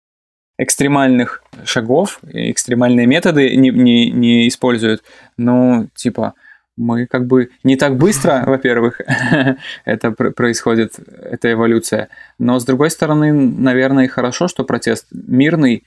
[0.59, 5.03] экстремальных шагов, экстремальные методы не, не, не используют.
[5.37, 6.35] Ну, типа,
[6.81, 9.01] мы как бы не так быстро, во-первых,
[9.85, 12.09] это происходит, эта эволюция.
[12.39, 15.85] Но с другой стороны, наверное, хорошо, что протест мирный,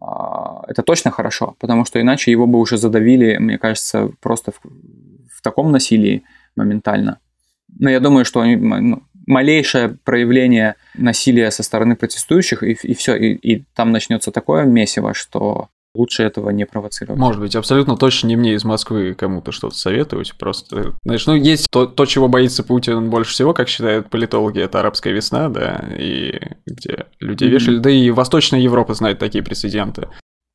[0.00, 4.60] а, это точно хорошо, потому что иначе его бы уже задавили, мне кажется, просто в,
[5.30, 6.24] в таком насилии
[6.56, 7.18] моментально.
[7.78, 13.34] Но я думаю, что ну, малейшее проявление насилия со стороны протестующих, и, и все, и,
[13.34, 17.20] и там начнется такое месиво, что лучше этого не провоцировать.
[17.20, 20.34] Может быть, абсолютно точно не мне из Москвы кому-то что-то советовать.
[20.38, 24.80] Просто, знаешь, ну, есть то, то, чего боится Путин больше всего, как считают политологи, это
[24.80, 27.52] арабская весна, да, и где людей mm-hmm.
[27.52, 27.78] вешали.
[27.78, 30.08] Да и Восточная Европа знает такие прецеденты.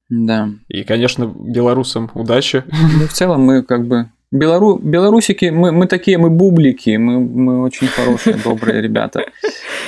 [0.09, 0.49] Да.
[0.69, 2.63] И, конечно, белорусам удачи.
[2.67, 4.77] Ну, в целом мы как бы Белору...
[4.77, 9.25] Белорусики, мы, мы такие, мы бублики, мы, мы очень хорошие, добрые ребята.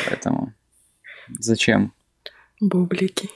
[0.07, 0.53] Поэтому
[1.39, 1.93] зачем?
[2.61, 3.29] Бублики.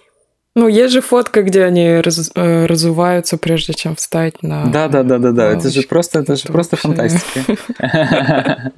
[0.55, 4.65] Ну, есть же фотка, где они раз, э, разуваются, прежде чем встать на.
[4.71, 5.51] Да, да, да, да, да.
[5.51, 8.71] Это же просто, это же просто фантастика.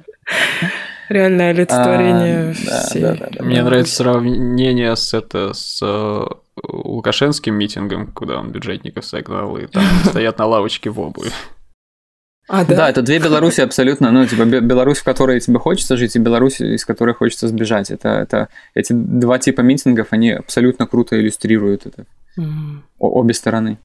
[1.08, 6.24] Реальное олицетворение а, Мне нравится сравнение с это с э,
[6.64, 11.30] Лукашенским митингом, куда он бюджетников согнал, и там стоят на лавочке в обуви.
[12.48, 12.76] А, да?
[12.76, 16.60] да, это две Беларуси абсолютно, ну, типа, Беларусь, в которой тебе хочется жить, и Беларусь,
[16.60, 17.90] из которой хочется сбежать.
[17.90, 22.06] Это, это, эти два типа митингов, они абсолютно круто иллюстрируют это.
[22.38, 22.82] Mm.
[22.98, 23.78] обе стороны.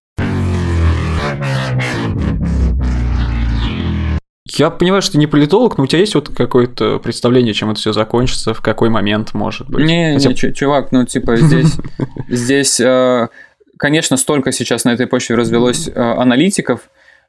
[4.58, 7.80] Я понимаю, что ты не политолог, но у тебя есть вот какое-то представление, чем это
[7.80, 9.86] все закончится, в какой момент, может быть?
[9.86, 10.30] Не, Хотя...
[10.30, 11.78] не, чувак, ну, типа, здесь,
[12.30, 13.30] здесь, э,
[13.78, 16.82] конечно, столько сейчас на этой почве развелось э, аналитиков,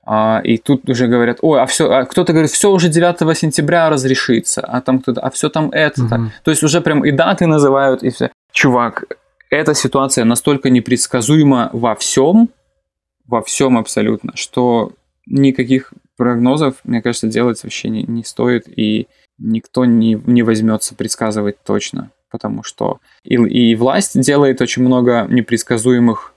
[0.05, 3.89] а, и тут уже говорят, ой, а все, а кто-то говорит, все уже 9 сентября
[3.89, 6.03] разрешится, а там кто-то, а все там это.
[6.03, 6.29] Mm-hmm.
[6.45, 8.31] То есть уже прям и даты называют, и все.
[8.53, 9.05] Чувак,
[9.49, 12.49] эта ситуация настолько непредсказуема во всем,
[13.27, 14.93] во всем абсолютно, что
[15.27, 19.07] никаких прогнозов, мне кажется, делать вообще не, не стоит, и
[19.39, 26.35] никто не, не возьмется предсказывать точно, потому что и, и власть делает очень много непредсказуемых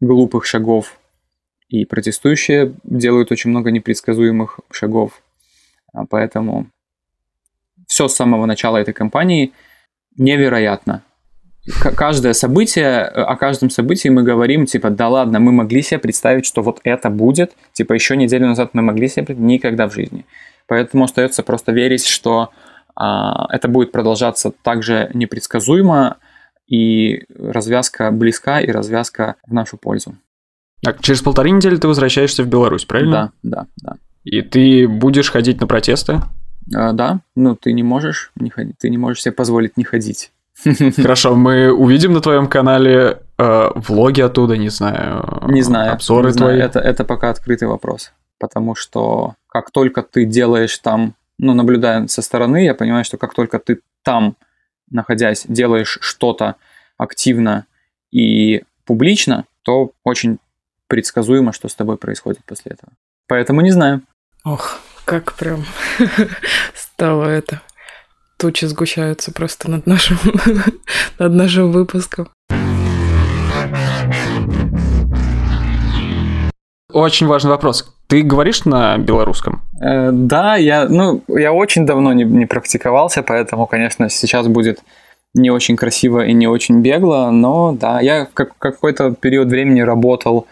[0.00, 0.98] глупых шагов,
[1.68, 5.22] и протестующие делают очень много непредсказуемых шагов.
[5.92, 6.66] А поэтому
[7.86, 9.52] все с самого начала этой кампании
[10.16, 11.02] невероятно.
[11.96, 16.62] Каждое событие, о каждом событии мы говорим, типа, да ладно, мы могли себе представить, что
[16.62, 20.26] вот это будет, типа, еще неделю назад мы могли себе представить, никогда в жизни.
[20.68, 22.50] Поэтому остается просто верить, что
[22.94, 26.18] а, это будет продолжаться так же непредсказуемо,
[26.68, 30.16] и развязка близка, и развязка в нашу пользу.
[30.84, 33.32] А через полторы недели ты возвращаешься в Беларусь, правильно?
[33.42, 33.96] Да, да, да.
[34.24, 36.20] И ты будешь ходить на протесты?
[36.74, 40.32] А, да, ну ты не можешь не ходить, ты не можешь себе позволить не ходить.
[40.96, 45.44] Хорошо, мы увидим на твоем канале э, влоги оттуда, не знаю.
[45.48, 45.92] Не знаю.
[45.92, 46.56] Обзоры не твои.
[46.56, 46.70] Знаю.
[46.70, 48.12] Это, это пока открытый вопрос.
[48.38, 53.34] Потому что как только ты делаешь там, ну, наблюдая со стороны, я понимаю, что как
[53.34, 54.36] только ты там,
[54.90, 56.56] находясь, делаешь что-то
[56.98, 57.66] активно
[58.10, 60.38] и публично, то очень
[60.88, 62.92] предсказуемо, что с тобой происходит после этого.
[63.28, 64.02] Поэтому не знаю.
[64.44, 65.64] Ох, как прям
[66.74, 67.62] стало это.
[68.38, 70.18] Тучи сгущаются просто над нашим,
[71.18, 72.28] над нашим выпуском.
[76.92, 77.92] Очень важный вопрос.
[78.06, 79.62] Ты говоришь на белорусском?
[79.80, 84.80] Э, да, я, ну, я очень давно не, не практиковался, поэтому, конечно, сейчас будет
[85.34, 90.46] не очень красиво и не очень бегло, но да, я как, какой-то период времени работал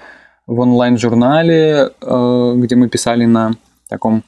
[0.46, 3.52] в онлайн-журнале, э, где мы писали на
[3.88, 4.24] таком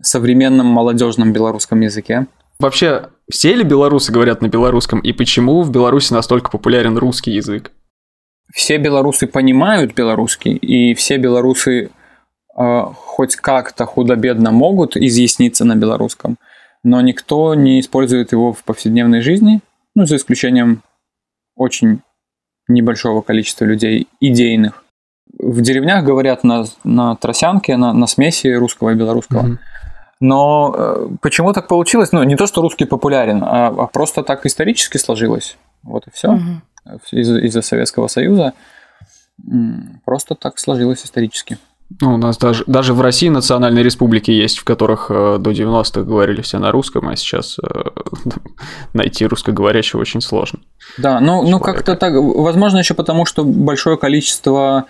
[0.00, 2.26] современном молодежном белорусском языке.
[2.60, 7.72] Вообще, все ли белорусы говорят на белорусском, и почему в Беларуси настолько популярен русский язык?
[8.52, 11.90] Все белорусы понимают белорусский, и все белорусы
[12.56, 16.36] э, хоть как-то худо-бедно могут изъясниться на белорусском,
[16.82, 19.60] но никто не использует его в повседневной жизни,
[19.94, 20.82] ну, за исключением
[21.56, 22.00] очень
[22.68, 24.84] небольшого количества людей идейных
[25.38, 29.46] в деревнях говорят на, на тросянке, на, на смеси русского и белорусского.
[29.46, 29.58] Mm-hmm.
[30.20, 32.12] Но э, почему так получилось?
[32.12, 35.56] Ну, не то, что русский популярен, а, а просто так исторически сложилось.
[35.82, 36.28] Вот и все.
[36.28, 37.00] Mm-hmm.
[37.12, 38.54] Из- из-за Советского Союза.
[40.04, 41.58] Просто так сложилось исторически.
[42.00, 46.02] Ну, у нас даже, даже в России национальные республики есть, в которых э, до 90-х
[46.02, 47.82] говорили все на русском, а сейчас э,
[48.92, 50.58] найти русскоговорящего очень сложно.
[50.98, 52.12] Да, ну, ну как-то так.
[52.14, 54.84] Возможно, еще потому, что большое количество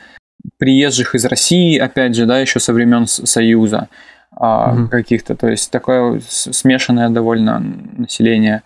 [0.59, 3.89] приезжих из России, опять же, да, еще со времен Союза.
[4.31, 4.89] Мгм.
[4.89, 8.63] каких-то, то есть такое смешанное довольно население.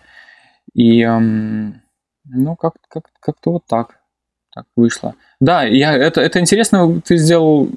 [0.75, 3.95] И, ну, как, как, как-то вот так,
[4.53, 5.15] так вышло.
[5.39, 7.69] Да, я, это, это интересно, ты сделал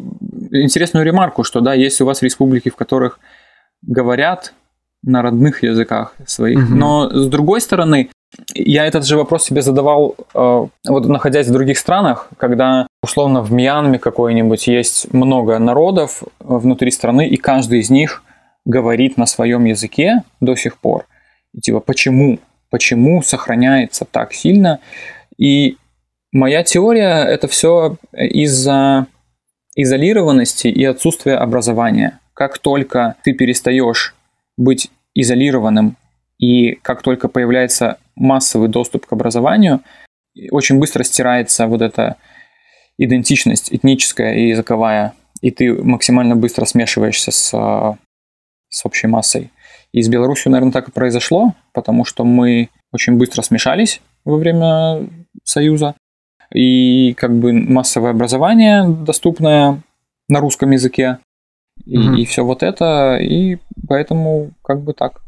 [0.51, 3.19] интересную ремарку, что да, есть у вас республики, в которых
[3.83, 4.53] говорят
[5.03, 6.79] на родных языках своих, Мгм.
[6.79, 8.11] но с другой стороны,
[8.55, 13.53] я этот же вопрос себе задавал, э, вот находясь в других странах, когда условно в
[13.53, 18.23] Мьянме какой-нибудь есть много народов э, внутри страны, и каждый из них
[18.65, 21.07] говорит на своем языке до сих пор.
[21.55, 22.39] И типа, почему?
[22.69, 24.81] Почему сохраняется так сильно?
[25.39, 25.77] И
[26.33, 29.07] моя теория это все из-за
[29.77, 32.19] изолированности и отсутствия образования.
[32.35, 34.15] Как только ты перестаешь
[34.57, 35.97] быть изолированным
[36.39, 39.81] и как только появляется массовый доступ к образованию,
[40.51, 42.17] очень быстро стирается вот эта
[42.99, 47.97] идентичность этническая и языковая, и ты максимально быстро смешиваешься с, а,
[48.69, 49.51] с общей массой.
[49.93, 55.09] И с Беларусью, наверное, так и произошло, потому что мы очень быстро смешались во время
[55.45, 55.95] Союза,
[56.53, 59.83] и как бы массовое образование доступное
[60.29, 61.19] на русском языке,
[61.85, 62.25] и, Мгм.
[62.25, 65.23] все вот это, и поэтому как бы так.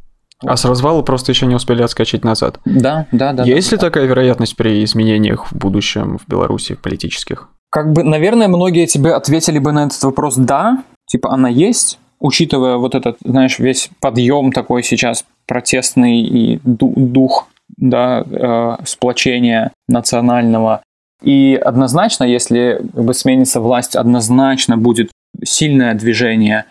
[0.45, 2.61] А с развала просто еще не успели отскочить назад.
[2.65, 3.45] Да, да, да.
[3.45, 3.87] Есть да, ли да.
[3.87, 7.49] такая вероятность при изменениях в будущем в Беларуси политических?
[7.71, 12.77] Как бы, наверное, многие тебе ответили бы на этот вопрос «да», типа она есть, учитывая
[12.77, 20.83] вот этот, знаешь, весь подъем такой сейчас протестный и ду- дух, да, э, сплочения национального.
[21.23, 25.11] И однозначно, если как бы сменится власть, однозначно будет
[25.45, 26.65] сильное движение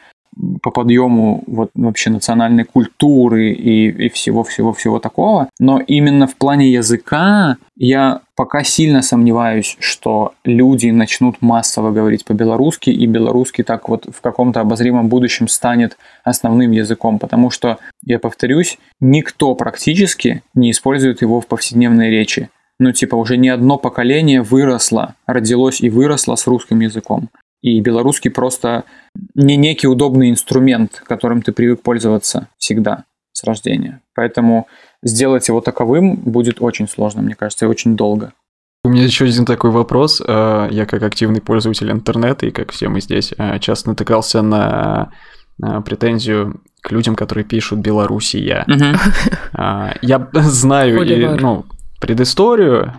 [0.61, 5.49] по подъему вот вообще национальной культуры и, всего-всего-всего такого.
[5.59, 12.89] Но именно в плане языка я пока сильно сомневаюсь, что люди начнут массово говорить по-белорусски,
[12.89, 18.77] и белорусский так вот в каком-то обозримом будущем станет основным языком, потому что, я повторюсь,
[18.99, 22.49] никто практически не использует его в повседневной речи.
[22.79, 27.29] Ну, типа, уже не одно поколение выросло, родилось и выросло с русским языком.
[27.61, 28.83] И белорусский просто
[29.33, 34.01] не некий удобный инструмент, которым ты привык пользоваться всегда с рождения.
[34.15, 34.67] Поэтому
[35.03, 38.33] сделать его таковым будет очень сложно, мне кажется, и очень долго.
[38.83, 40.21] У меня еще один такой вопрос.
[40.25, 45.11] Э, Я как активный пользователь интернета, и как все мы здесь, э, часто натыкался на
[45.61, 48.65] э, претензию к людям, которые пишут «Белоруссия».
[49.53, 51.65] А, Я знаю ну,
[51.99, 52.93] предысторию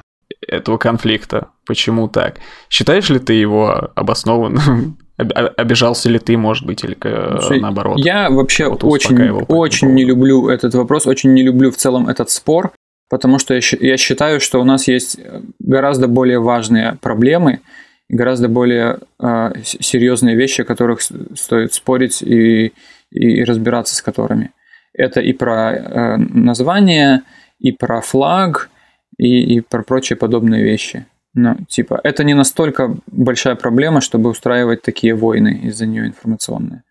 [0.48, 2.36] этого конфликта, почему так.
[2.70, 4.98] Считаешь ли ты его обоснованным?
[5.18, 7.98] Об- об- Обижался ли ты, может быть, или э, Слушай, наоборот?
[7.98, 12.30] Я вообще Вот очень, очень не люблю этот вопрос, очень не люблю в целом этот
[12.30, 12.70] спор,
[13.10, 15.18] потому что я, я считаю, что у нас есть
[15.58, 17.60] гораздо более важные проблемы,
[18.08, 22.72] гораздо более э, серьезные вещи, о которых стоит спорить и,
[23.10, 24.52] и разбираться с которыми.
[24.94, 27.22] Это и про э, название,
[27.58, 28.70] и про флаг,
[29.18, 31.06] и, и про прочие подобные вещи.
[31.34, 36.82] Ну, типа, это не настолько большая проблема, чтобы устраивать такие войны из-за нее информационные.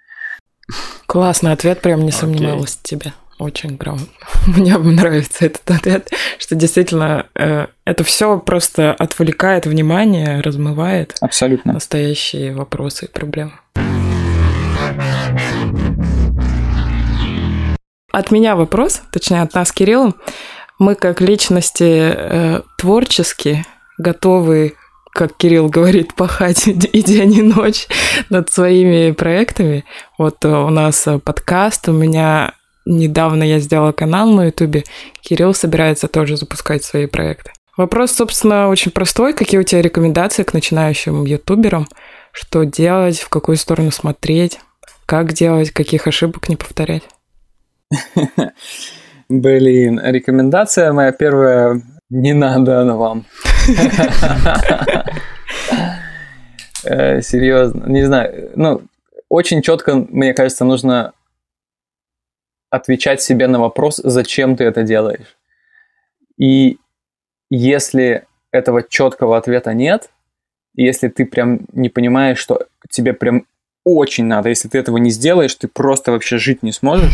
[1.05, 3.13] Классный ответ, прям не сомневалась в тебе.
[3.39, 3.99] Очень прям.
[4.47, 11.73] Мне нравится этот ответ, что действительно э, это все просто отвлекает внимание, размывает Абсолютно.
[11.73, 13.53] настоящие вопросы и проблемы.
[18.11, 20.15] От меня вопрос, точнее от нас с Кириллом.
[20.79, 23.65] Мы как личности э, творческие,
[23.97, 24.75] готовы,
[25.11, 27.87] как Кирилл говорит, пахать и день, и ночь
[28.29, 29.85] над своими проектами.
[30.17, 32.53] Вот э, у нас э, подкаст, у меня
[32.85, 34.83] недавно я сделала канал на Ютубе.
[35.21, 37.51] Кирилл собирается тоже запускать свои проекты.
[37.75, 39.33] Вопрос, собственно, очень простой.
[39.33, 41.87] Какие у тебя рекомендации к начинающим ютуберам?
[42.31, 44.59] Что делать, в какую сторону смотреть,
[45.05, 47.03] как делать, каких ошибок не повторять?
[49.29, 51.81] Блин, рекомендация моя первая.
[52.09, 53.25] Не надо она вам.
[56.83, 58.51] Э, Серьезно, не знаю.
[58.55, 58.81] Ну,
[59.27, 61.11] очень четко, мне кажется, нужно
[62.69, 65.37] отвечать себе на вопрос, зачем ты это делаешь.
[66.37, 66.77] И
[67.49, 70.09] если этого четкого ответа нет,
[70.75, 73.45] если ты прям не понимаешь, что тебе прям
[73.83, 77.13] очень надо, если ты этого не сделаешь, ты просто вообще жить не сможешь,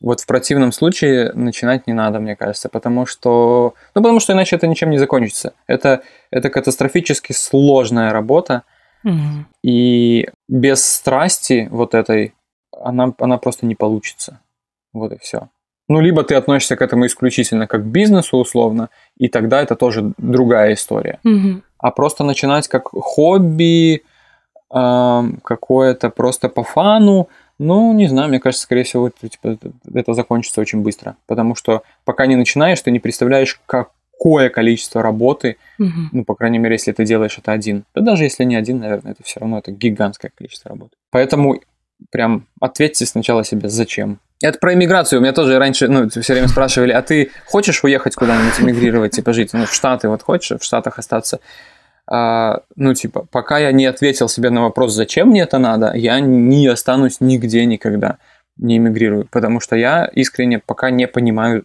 [0.00, 4.56] вот в противном случае начинать не надо, мне кажется, потому что, ну, потому что иначе
[4.56, 5.52] это ничем не закончится.
[5.66, 8.62] Это, это катастрофически сложная работа,
[9.02, 9.46] Мгм.
[9.62, 12.34] и без страсти вот этой
[12.82, 14.40] она, она просто не получится.
[14.92, 15.48] Вот и все.
[15.88, 20.12] Ну, либо ты относишься к этому исключительно как к бизнесу условно, и тогда это тоже
[20.18, 21.18] другая история.
[21.24, 21.62] Мгм.
[21.78, 24.02] А просто начинать как хобби,
[24.72, 27.28] эм, какое-то просто по фану,
[27.62, 29.58] Ну, не знаю, мне кажется, скорее всего, это, типа,
[29.94, 31.16] это закончится очень быстро.
[31.26, 35.90] Потому что пока не начинаешь, ты не представляешь, какое количество работы, Угу.
[36.12, 37.84] ну, по крайней мере, если ты делаешь это один.
[37.94, 40.92] Да даже если не один, наверное, это все равно это гигантское количество работы.
[41.10, 41.60] Поэтому
[42.10, 44.20] прям ответьте сначала себе, зачем.
[44.42, 45.18] Это про иммиграцию.
[45.18, 49.34] У меня тоже раньше, ну, все время спрашивали, а ты хочешь уехать куда-нибудь, эмигрировать, типа
[49.34, 49.52] жить?
[49.52, 51.40] Ну, в Штаты вот хочешь в Штатах остаться?
[52.12, 56.18] А, ну, типа, пока я не ответил себе на вопрос, зачем мне это надо, я
[56.18, 58.18] не останусь нигде никогда,
[58.56, 59.28] не эмигрирую.
[59.30, 61.64] Потому что я искренне пока не понимаю,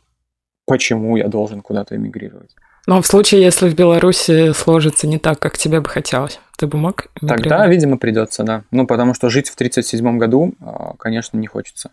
[0.67, 2.55] почему я должен куда-то эмигрировать.
[2.85, 6.77] Но в случае, если в Беларуси сложится не так, как тебе бы хотелось, ты бы
[6.77, 8.63] мог Тогда, видимо, придется, да.
[8.69, 11.89] Ну, потому что жить в 37 году, а, конечно, не хочется.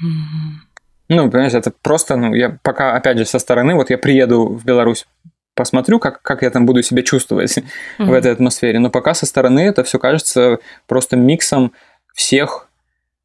[0.00, 0.62] Мгм.
[1.08, 4.64] Ну, понимаешь, это просто, ну, я пока, опять же, со стороны, вот я приеду в
[4.64, 5.06] Беларусь,
[5.60, 7.54] посмотрю, как, как я там буду себя чувствовать
[7.98, 8.14] в Мгм.
[8.14, 8.78] этой атмосфере.
[8.78, 11.72] Но пока со стороны это все кажется просто миксом
[12.14, 12.68] всех,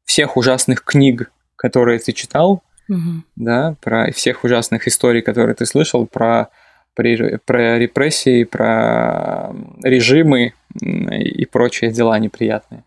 [0.04, 3.24] всех ужасных книг, которые ты читал, Мгм.
[3.36, 6.48] да, про всех ужасных историй, которые ты слышал, про,
[6.94, 12.82] про, про репрессии, про режимы и прочие дела неприятные.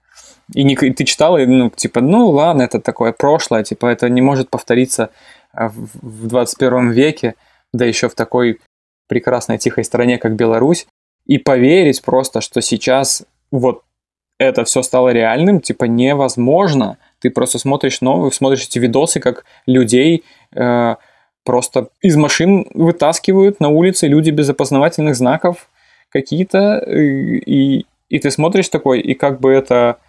[0.53, 4.09] И не, и ты читал, и, ну, типа, ну ладно, это такое прошлое, типа, это
[4.09, 5.09] не может повториться
[5.53, 7.33] в, в 21 веке,
[7.73, 8.59] да еще в такой
[9.09, 10.87] прекрасной тихой стране, как Беларусь,
[11.25, 13.83] и поверить просто, что сейчас вот
[14.37, 16.97] это все стало реальным, типа, невозможно.
[17.19, 20.23] Ты просто смотришь новые, смотришь эти видосы, как людей
[20.55, 20.95] э,
[21.43, 25.69] просто из машин вытаскивают на улице люди без опознавательных знаков
[26.09, 29.99] какие-то, и, и, и ты смотришь такой, и как бы это,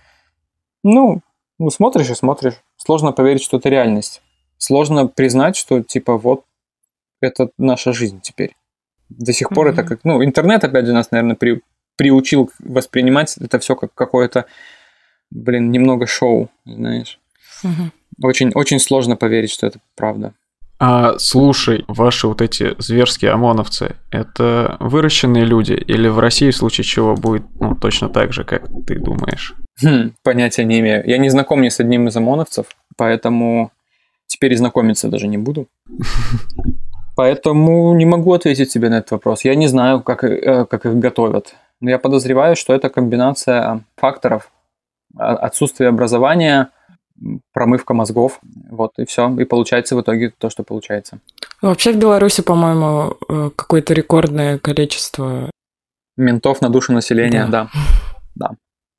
[0.84, 1.20] ну,
[1.58, 2.62] ну, смотришь и смотришь.
[2.76, 4.22] Сложно поверить, что это реальность.
[4.56, 6.44] Сложно признать, что, типа, вот
[7.20, 8.54] это наша жизнь теперь.
[9.10, 11.62] До сих пор это как, ну, интернет, опять же, нас, наверное, при,
[11.96, 14.46] приучил воспринимать это все как какое-то,
[15.30, 17.18] блин, немного шоу, знаешь.
[17.62, 17.92] Мгм.
[18.22, 20.32] Очень, очень сложно поверить, что это правда.
[20.78, 25.74] А слушай, ваши вот эти зверские ОМОНовцы, это выращенные люди?
[25.74, 29.54] Или в России в случае чего будет ну, точно так же, как ты думаешь?
[29.82, 31.06] Хм, понятия не имею.
[31.06, 32.64] Я не знаком ни с одним из ОМОНовцев,
[32.96, 33.72] поэтому
[34.26, 35.68] теперь и знакомиться даже не буду.
[37.16, 39.44] Поэтому не могу ответить тебе на этот вопрос.
[39.44, 41.54] Я не знаю, как, э, как их готовят.
[41.80, 44.50] Но я подозреваю, что это комбинация факторов.
[45.18, 46.68] А- Отсутствие образования,
[47.52, 48.40] промывка мозгов.
[48.70, 49.28] Вот и все.
[49.38, 51.18] И получается в итоге то, что получается.
[51.62, 55.50] Вообще в Беларуси, по-моему, э, какое-то рекордное количество.
[56.16, 57.68] Ментов на душу населения, Да.
[58.34, 58.50] да.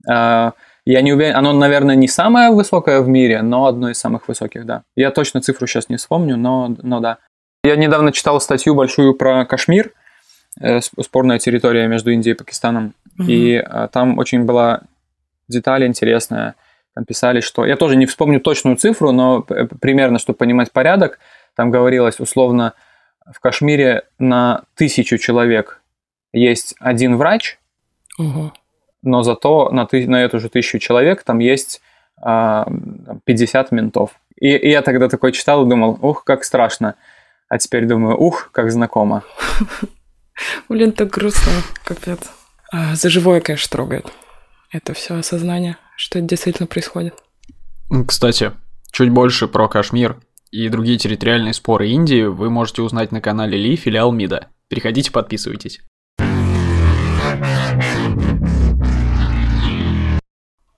[0.07, 0.13] Да.
[0.13, 0.53] А,
[0.85, 4.65] Я не уверен, оно, наверное, не самое высокое в мире, но одно из самых высоких,
[4.65, 4.81] да.
[4.95, 7.17] Я точно цифру сейчас не вспомню, но, но да.
[7.63, 9.91] Я недавно читал статью большую про Кашмир,
[10.59, 14.81] э, сп- спорная территория между Индией и Пакистаном, и а, там очень была
[15.47, 16.55] деталь интересная.
[16.95, 17.65] Там писали, что...
[17.65, 21.19] Я тоже не вспомню точную цифру, но п- примерно, чтобы понимать порядок,
[21.55, 22.73] там говорилось условно,
[23.31, 25.81] в Кашмире на тысячу человек
[26.33, 27.59] есть один врач,
[28.17, 28.53] Ого.
[29.03, 31.81] но зато на, ты, на эту же тысячу человек там есть
[32.17, 32.65] а,
[33.05, 34.11] там 50 ментов.
[34.39, 36.95] И, и я тогда такой читал и думал, ух, как страшно.
[37.51, 39.23] А теперь думаю, ух, как знакомо.
[40.69, 41.51] Блин, так грустно,
[41.83, 42.19] капец.
[42.71, 44.05] А, за живое, конечно, трогает.
[44.71, 47.13] Это все осознание, что это действительно происходит.
[48.07, 48.53] Кстати,
[48.93, 50.21] чуть больше про Кашмир
[50.51, 54.47] и другие территориальные споры Индии вы можете узнать на канале Ли, филиал МИДа.
[54.69, 55.81] Переходите, подписывайтесь.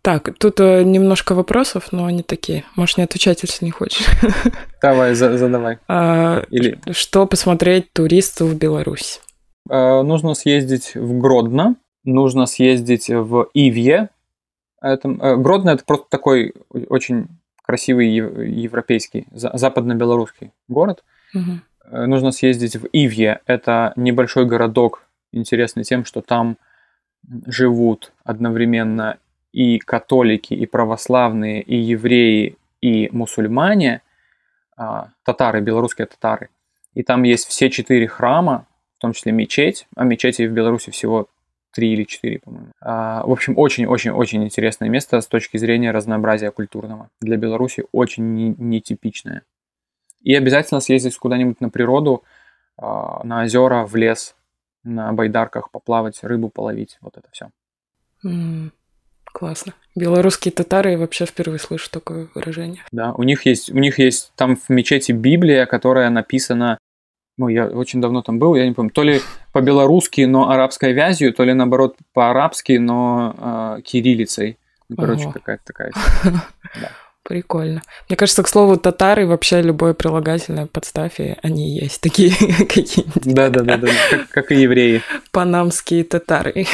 [0.03, 2.65] Так, тут э, немножко вопросов, но они такие.
[2.75, 4.05] Можешь не отвечать, если не хочешь.
[4.81, 5.77] Давай, за- задавай.
[5.87, 9.21] А, Или Что посмотреть туристу в Беларусь?
[9.69, 14.09] э, нужно съездить в Гродно, нужно съездить в Ивье.
[14.81, 16.53] Это, э, Гродно это просто такой
[16.89, 17.27] очень
[17.65, 21.01] красивый ев- европейский, за- западно-белорусский город.
[21.33, 23.39] Э, нужно съездить в Ивье.
[23.45, 26.57] Это небольшой городок, интересный тем, что там
[27.45, 29.17] живут одновременно
[29.53, 34.01] и католики, и православные, и евреи, и мусульмане,
[34.75, 36.49] а, татары, белорусские татары.
[36.95, 38.65] И там есть все четыре храма,
[38.97, 41.27] в том числе мечеть, а мечетей в Беларуси всего
[41.71, 42.71] три или четыре, по-моему.
[42.81, 47.09] А, В общем, очень-очень-очень интересное место с точки зрения разнообразия культурного.
[47.21, 49.43] Для Беларуси очень не- нетипичное.
[50.21, 52.23] И обязательно съездить куда-нибудь на природу,
[52.77, 54.35] а, на озера, в лес,
[54.83, 57.49] на байдарках поплавать, рыбу половить, вот это все.
[58.23, 58.71] М,
[59.33, 59.73] Классно.
[59.95, 62.83] Белорусские татары я вообще впервые слышу такое выражение.
[62.91, 66.77] Да, у них есть, у них есть там в мечети Библия, которая написана,
[67.37, 69.21] ну, я очень давно там был, я не помню, то ли
[69.51, 74.59] по-белорусски, но арабской вязью, то ли наоборот по-арабски, но э, кириллицей.
[74.87, 75.91] Ну, короче, какая-то такая.
[77.23, 77.81] Прикольно.
[78.09, 82.31] Мне кажется, к слову, татары вообще любое прилагательное подставь, и они есть такие
[82.65, 83.33] какие-нибудь.
[83.33, 85.01] Да-да-да, как, как и евреи.
[85.31, 86.65] Панамские татары.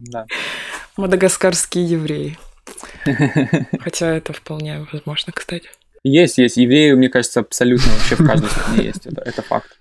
[0.00, 0.26] Да.
[0.96, 2.38] Мадагаскарские евреи.
[3.80, 5.70] Хотя это вполне возможно, кстати.
[6.02, 6.56] Есть, есть.
[6.56, 9.06] Евреи, мне кажется, абсолютно вообще в каждой стране есть.
[9.06, 9.78] Это, это факт.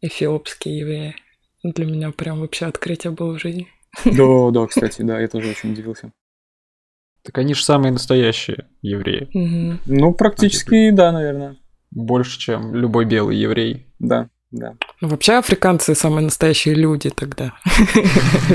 [0.00, 1.16] Эфиопские евреи.
[1.62, 3.68] Для меня прям вообще открытие было в жизни.
[4.06, 6.12] Да, да, кстати, да, я тоже очень удивился.
[7.24, 9.28] Так они же самые настоящие евреи.
[9.32, 9.80] Мгм.
[9.86, 11.56] Ну, практически, да, наверное.
[11.90, 13.86] Больше, чем любой белый еврей.
[14.00, 14.74] Да, да.
[15.00, 17.52] Ну, вообще африканцы самые настоящие люди тогда.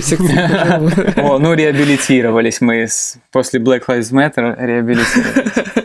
[1.18, 5.84] О, ну реабилитировались мы с- после Black Lives Matter, реабилитировались.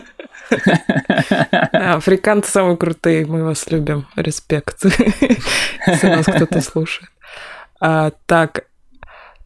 [1.71, 4.05] А, Африканцы самые крутые, мы вас любим.
[4.15, 4.83] Респект.
[5.87, 7.09] Если нас кто-то слушает.
[7.79, 8.65] А, так,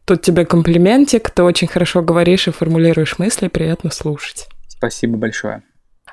[0.08, 1.30] тут тебе комплиментик.
[1.30, 4.48] Ты очень хорошо говоришь и формулируешь мысли, приятно слушать.
[4.66, 5.62] Спасибо большое.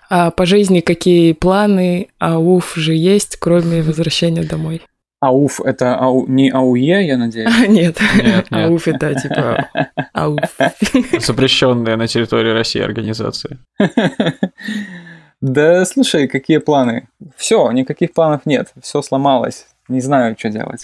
[0.10, 2.10] А по жизни какие планы?
[2.20, 4.82] Ауф же есть, кроме возвращения домой?
[5.22, 7.50] Ауф, это ау, не АУЕ, я надеюсь?
[7.68, 7.98] Нет.
[8.16, 8.66] Нет, нет.
[8.66, 9.70] Ауф это типа
[10.14, 10.40] ауф.
[11.20, 13.58] Запрещенная на территории России организация.
[15.42, 17.08] Да, слушай, какие планы?
[17.36, 19.68] Все, никаких планов нет, все сломалось.
[19.90, 20.84] Не знаю, что делать.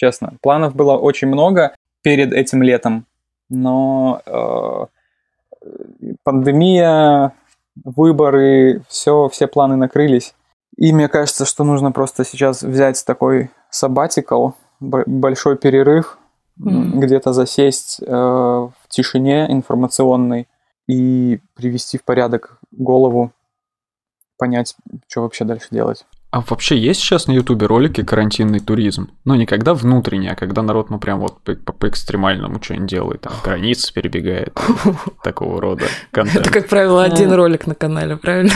[0.00, 3.04] Честно, планов было очень много перед этим летом,
[3.50, 4.86] но э,
[6.24, 7.34] пандемия,
[7.84, 10.34] выборы, все, все планы накрылись.
[10.78, 13.50] И мне кажется, что нужно просто сейчас взять такой
[14.80, 16.16] б- большой перерыв,
[16.58, 20.48] м, где-то засесть э, в тишине информационной
[20.88, 23.32] и привести в порядок голову,
[24.38, 24.74] понять,
[25.08, 26.06] что вообще дальше делать.
[26.32, 29.10] А вообще есть сейчас на Ютубе ролики «Карантинный туризм»?
[29.24, 33.20] Ну, не когда внутренний, а когда народ, ну, прям вот по, по- по-экстремальному что-нибудь делает,
[33.22, 34.56] там, границы перебегает,
[35.24, 36.46] такого рода контент.
[36.46, 38.52] Это, как правило, один ролик на канале, правильно?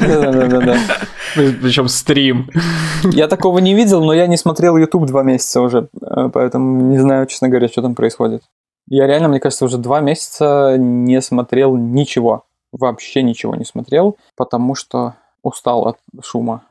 [0.00, 0.76] Да-да-да.
[1.34, 2.50] Причем стрим.
[3.04, 6.98] Я такого не видел, но я не смотрел YouTube два месяца уже, э, поэтому не
[6.98, 8.42] знаю, честно говоря, что там происходит.
[8.88, 12.44] Я реально, мне кажется, уже два месяца не смотрел ничего.
[12.72, 16.62] Вообще ничего не смотрел, потому что устал от шума.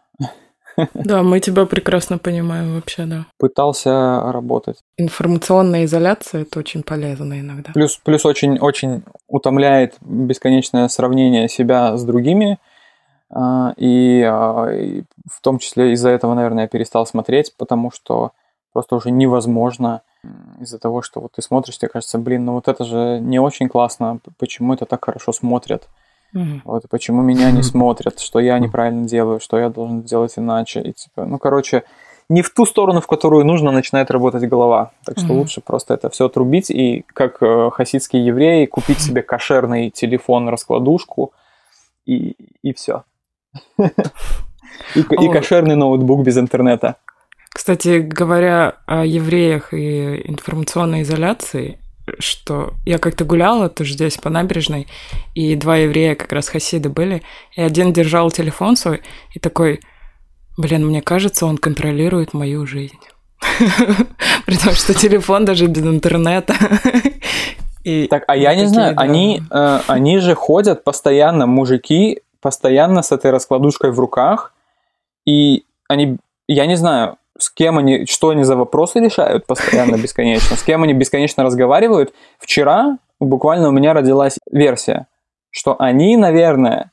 [0.94, 3.26] Да, мы тебя прекрасно понимаем вообще, да.
[3.38, 4.78] Пытался работать.
[4.98, 7.72] Информационная изоляция– это очень полезно иногда.
[7.74, 12.58] Плюс, плюс очень, очень утомляет бесконечное сравнение себя с другими.
[13.30, 18.32] а, И, а, и в том числе из-за этого, наверное, я перестал смотреть, потому что
[18.74, 20.02] просто уже невозможно
[20.60, 23.70] из-за того, что вот ты смотришь, тебе кажется, блин, ну вот это же не очень
[23.70, 25.88] классно, почему это так хорошо смотрят,
[26.34, 26.62] Мгм.
[26.66, 30.94] вот почему меня не смотрят, что я неправильно делаю, что я должен сделать иначе, и
[30.94, 31.84] типа, ну короче,
[32.30, 34.92] не в ту сторону, в которую нужно, начинает работать голова.
[35.06, 35.38] Так что Мгм.
[35.40, 41.34] лучше просто это все отрубить и, как э, хасидские евреи, купить себе кошерный телефон, раскладушку
[42.06, 43.04] и, и все.
[44.96, 46.96] И, кошерный ноутбук без интернета.
[47.50, 51.80] Кстати, говоря о евреях и информационной изоляции,
[52.20, 54.88] что я как-то гуляла тоже здесь по набережной,
[55.36, 57.24] и два еврея как раз хасиды были,
[57.56, 59.02] и один держал телефон свой
[59.34, 59.80] и такой,
[60.58, 63.00] блин, мне кажется, он контролирует мою жизнь.
[64.46, 66.56] При том, что телефон даже без интернета.
[67.84, 73.12] И Так, а я не знаю, они, э, они же ходят постоянно, мужики, постоянно с
[73.12, 74.54] этой раскладушкой в руках,
[75.26, 80.56] и они, я не знаю, с кем они, что они за вопросы решают постоянно, бесконечно,
[80.56, 82.14] с кем они бесконечно разговаривают.
[82.40, 85.08] Вчера буквально у меня родилась версия,
[85.50, 86.92] что они, наверное,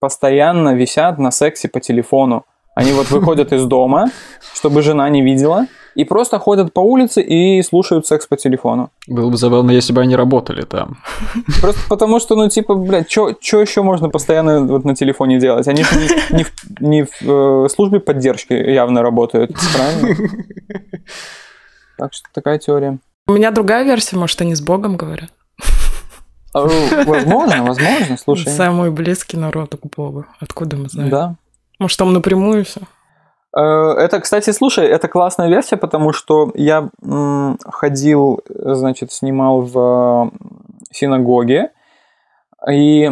[0.00, 2.44] постоянно висят на сексе по телефону.
[2.74, 4.06] Они вот выходят из дома,
[4.54, 8.90] чтобы жена не видела, и просто ходят по улице и слушают секс по телефону.
[9.06, 10.98] Было бы забавно, если бы они работали там.
[11.60, 15.68] Просто потому что, ну, типа, блядь, что еще можно постоянно вот на телефоне делать?
[15.68, 20.16] Они же не, не в, не в, э, службе поддержки явно работают, правильно?
[21.98, 22.98] Так что такая теория.
[23.26, 25.30] У меня другая версия, может, они с Богом говорят.
[26.54, 26.66] А,
[27.06, 28.48] Возможно, возможно, слушай.
[28.48, 30.26] Самый близкий народ к Богу.
[30.40, 31.10] Откуда мы знаем?
[31.10, 31.36] Да.
[31.78, 32.80] Может, там напрямую все?
[33.56, 33.60] Э,
[33.98, 36.90] Это, кстати, слушай, это классная версия, потому что я
[37.64, 40.30] ходил, значит, снимал в
[40.90, 41.70] синагоге,
[42.70, 43.10] и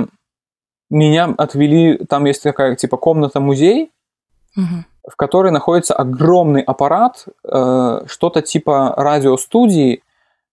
[0.90, 3.90] меня отвели, там есть такая, типа, комната-музей,
[5.08, 10.02] в которой находится огромный аппарат, э, что-то типа радиостудии,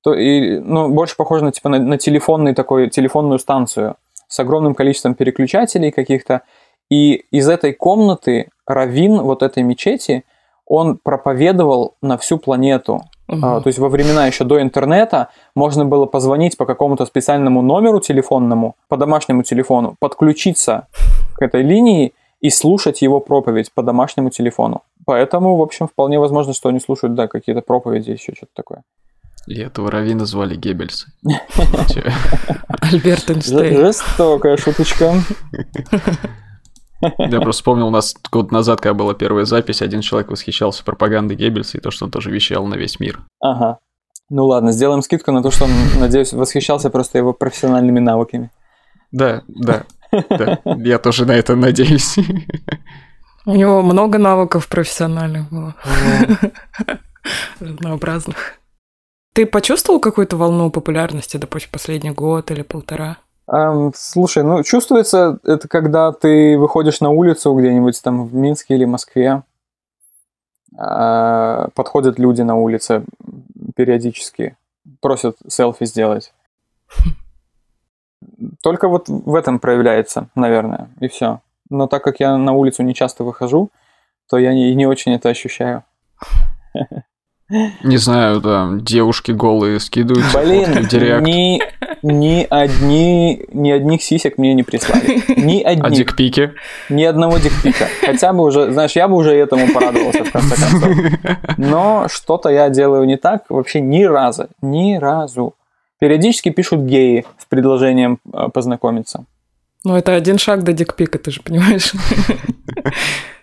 [0.04, 3.96] то и, ну, больше похоже на, типа, на, на телефонный такой, телефонную станцию
[4.28, 6.42] с огромным количеством переключателей каких-то.
[6.90, 10.24] И из этой комнаты раввин вот этой мечети,
[10.66, 13.02] он проповедовал на всю планету.
[13.30, 18.00] А, то есть во времена еще до интернета можно было позвонить по какому-то специальному номеру
[18.00, 20.88] телефонному, по домашнему телефону, подключиться
[21.36, 24.84] к этой линии и слушать его проповедь по домашнему телефону.
[25.06, 28.84] Поэтому, в общем, вполне возможно, что они слушают, да, какие-то проповеди, еще что-то такое.
[29.46, 31.08] И этого Равина звали Геббельс.
[32.82, 33.78] Альберт Эйнштейн.
[33.78, 35.14] жестокая шуточка.
[37.18, 41.36] Я просто вспомнил, у нас год назад, когда была первая запись, один человек восхищался пропагандой
[41.36, 43.22] Геббельса и то, что он тоже вещал на весь мир.
[43.39, 43.80] Ага.
[44.30, 48.52] Ну ладно, сделаем скидку на то, что он, надеюсь, восхищался просто его профессиональными навыками.
[49.12, 49.86] Да, да,
[50.30, 50.60] да.
[50.66, 52.18] Я тоже на это надеюсь.
[53.45, 55.76] У него много навыков профессиональных было.
[57.60, 58.56] Разнообразных.
[59.34, 63.18] Ты почувствовал какую-то волну популярности, допустим, последний год или полтора?
[63.48, 68.84] Ам, слушай, ну чувствуется это, когда ты выходишь на улицу где-нибудь там в Минске или
[68.84, 69.43] Москве,
[70.78, 73.06] а, подходят люди на улице
[73.76, 74.58] периодически,
[75.00, 76.34] просят селфи сделать.
[78.62, 81.41] Только вот в этом проявляется, наверное, и все.
[81.70, 83.70] Но так как я на улицу не часто выхожу,
[84.30, 85.84] то я не, не очень это ощущаю.
[87.50, 91.26] Не знаю, да, девушки голые скидывают Блин, фотки в директ.
[91.26, 91.62] ни,
[92.02, 95.22] ни, одни, ни одних сисек мне не прислали.
[95.39, 95.93] Ни А одних.
[95.98, 96.52] дикпики?
[96.89, 97.88] Ни одного дикпика.
[98.06, 100.98] Хотя бы уже, знаешь, я бы уже этому порадовался в конце концов.
[101.58, 104.48] Но что-то я делаю не так вообще ни разу.
[104.62, 105.56] Ни разу.
[106.00, 109.26] Периодически пишут геи с предложением э, познакомиться.
[109.84, 111.93] Ну, это один шаг до дикпика, ты же понимаешь.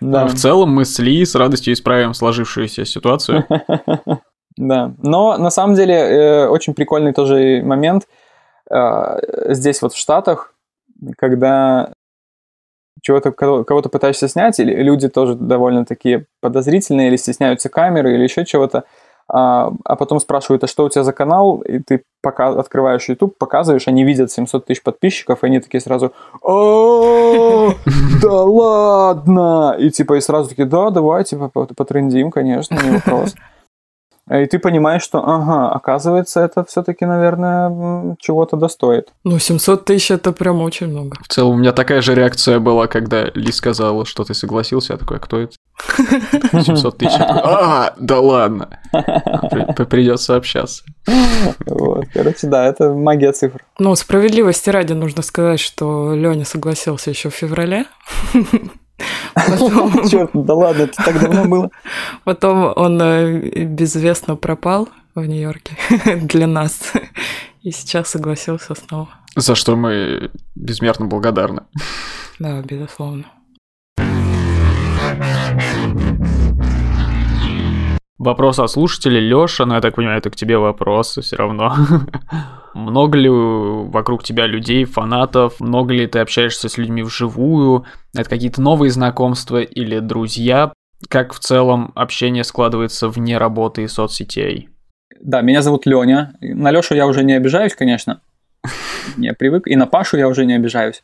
[0.01, 3.45] Да, В целом мы с Ли с радостью исправим сложившуюся ситуацию.
[4.57, 4.93] да.
[5.01, 8.03] Но на самом деле э, очень прикольный тоже момент
[8.69, 10.53] здесь вот в Штатах,
[11.17, 11.91] когда
[13.01, 18.23] чего-то кого- кого-то пытаешься снять, или люди тоже довольно такие подозрительные, или стесняются камеры, или
[18.23, 18.85] еще чего-то,
[19.27, 23.37] а, а потом спрашивают, а что у тебя за канал, и ты пока открываешь YouTube,
[23.37, 27.73] показываешь, они видят 700 тысяч подписчиков, и они такие сразу, «О,
[28.21, 33.35] да ладно, и типа и сразу такие, да, давай, типа по- потрендим, конечно, не вопрос.
[34.31, 39.09] И ты понимаешь, что, ага, оказывается, это все-таки, наверное, чего-то достоит.
[39.23, 41.17] Ну, 700 тысяч это прям очень много.
[41.21, 44.93] В целом у меня такая же реакция была, когда Ли сказала, что ты согласился.
[44.93, 45.53] Я такой, а кто это?
[46.63, 47.19] 700 тысяч.
[47.19, 48.79] А, да ладно.
[48.91, 50.83] При- Придется общаться.
[51.67, 53.63] Вот, короче, да, это магия цифр.
[53.77, 57.85] Ну, справедливости ради нужно сказать, что Леня согласился еще в феврале.
[59.33, 61.69] Потом, Черт, да ладно, это так давно было.
[62.23, 65.77] потом он э, безвестно пропал в Нью-Йорке
[66.21, 66.93] для нас.
[67.61, 69.09] И сейчас согласился снова.
[69.35, 71.63] За что мы безмерно благодарны.
[72.39, 73.25] Да, безусловно.
[78.25, 81.75] Вопрос от слушателя Лёша, но я так понимаю, это к тебе вопрос все равно.
[82.73, 85.59] Много ли вокруг тебя людей, фанатов?
[85.59, 87.85] Много ли ты общаешься с людьми вживую?
[88.15, 90.73] Это какие-то новые знакомства или друзья?
[91.07, 94.69] Как в целом общение складывается вне работы и соцсетей?
[95.21, 96.33] Да, меня зовут Леня.
[96.41, 98.21] На Лешу я уже не обижаюсь, конечно.
[99.17, 99.67] Я привык.
[99.67, 101.03] И на Пашу я уже не обижаюсь.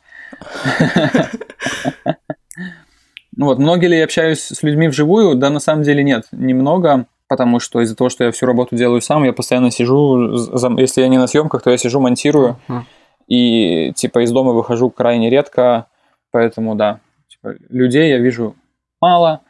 [3.36, 5.36] Ну вот, много ли я общаюсь с людьми вживую?
[5.36, 9.00] Да, на самом деле нет, немного, потому что из-за того, что я всю работу делаю
[9.00, 10.36] сам, я постоянно сижу,
[10.76, 12.86] если я не на съемках, то я сижу, монтирую, Мгм.
[13.26, 15.86] и типа из дома выхожу крайне редко,
[16.30, 18.54] поэтому да, типа, людей я вижу
[19.00, 19.40] мало,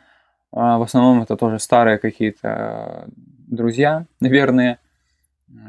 [0.52, 3.08] а в основном это тоже старые какие-то
[3.48, 4.78] друзья, наверное,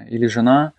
[0.07, 0.73] или жена,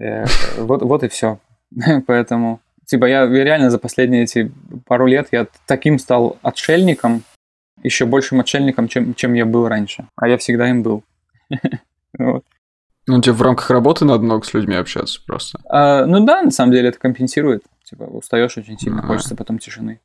[0.00, 0.24] Э,
[0.58, 1.38] вот, вот и все,
[2.06, 4.50] поэтому типа я реально за последние эти
[4.86, 7.22] пару лет я таким стал отшельником,
[7.82, 11.04] еще большим отшельником, чем, чем я был раньше, а я всегда им был.
[13.06, 15.60] Ну, тебе в рамках работы надо много с людьми общаться просто.
[15.68, 17.62] А, ну да, на самом деле это компенсирует.
[17.84, 20.00] Типа устаешь очень сильно, хочется потом тишины.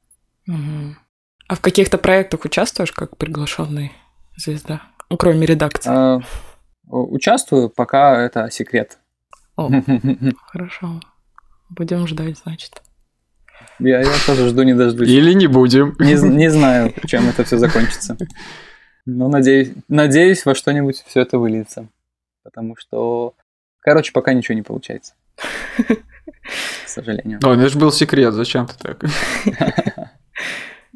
[0.47, 3.93] А в каких-то проектах участвуешь как приглашенный
[4.35, 4.81] звезда?
[5.09, 5.89] Ну, кроме редакции.
[5.89, 6.19] А,
[6.87, 8.99] участвую, пока это секрет.
[9.55, 9.69] О,
[10.47, 10.99] хорошо.
[11.69, 12.81] Будем ждать, значит.
[13.79, 15.07] Я, я тоже жду не дождусь.
[15.07, 15.95] Или не будем.
[15.99, 18.17] Не, не знаю, чем это все закончится.
[19.05, 21.87] Но надеюсь, надеюсь, во что-нибудь все это выльется.
[22.43, 23.33] Потому что,
[23.79, 25.13] короче, пока ничего не получается.
[26.85, 27.39] К сожалению.
[27.41, 29.03] Ну это же был секрет, зачем ты так?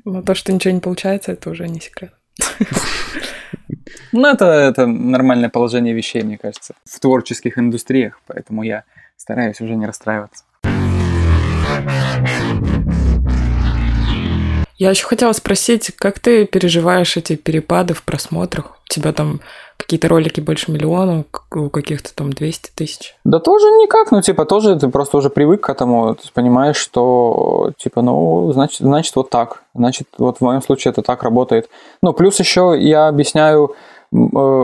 [0.05, 2.13] Но то, что ничего не получается, это уже не секрет.
[4.11, 8.83] Ну, это, это нормальное положение вещей, мне кажется, в творческих индустриях, поэтому я
[9.17, 10.43] стараюсь уже не расстраиваться.
[14.83, 18.71] Я еще хотела спросить, как ты переживаешь эти перепады в просмотрах?
[18.85, 19.39] У тебя там
[19.77, 21.23] какие-то ролики больше миллиона,
[21.55, 23.15] у каких-то там 200 тысяч?
[23.23, 27.71] Да тоже никак, ну, типа, тоже ты просто уже привык к этому, ты понимаешь, что,
[27.77, 31.69] типа, ну, значит, значит, вот так, значит, вот в моем случае это так работает.
[32.01, 33.75] Ну, плюс еще я объясняю
[34.11, 34.15] э,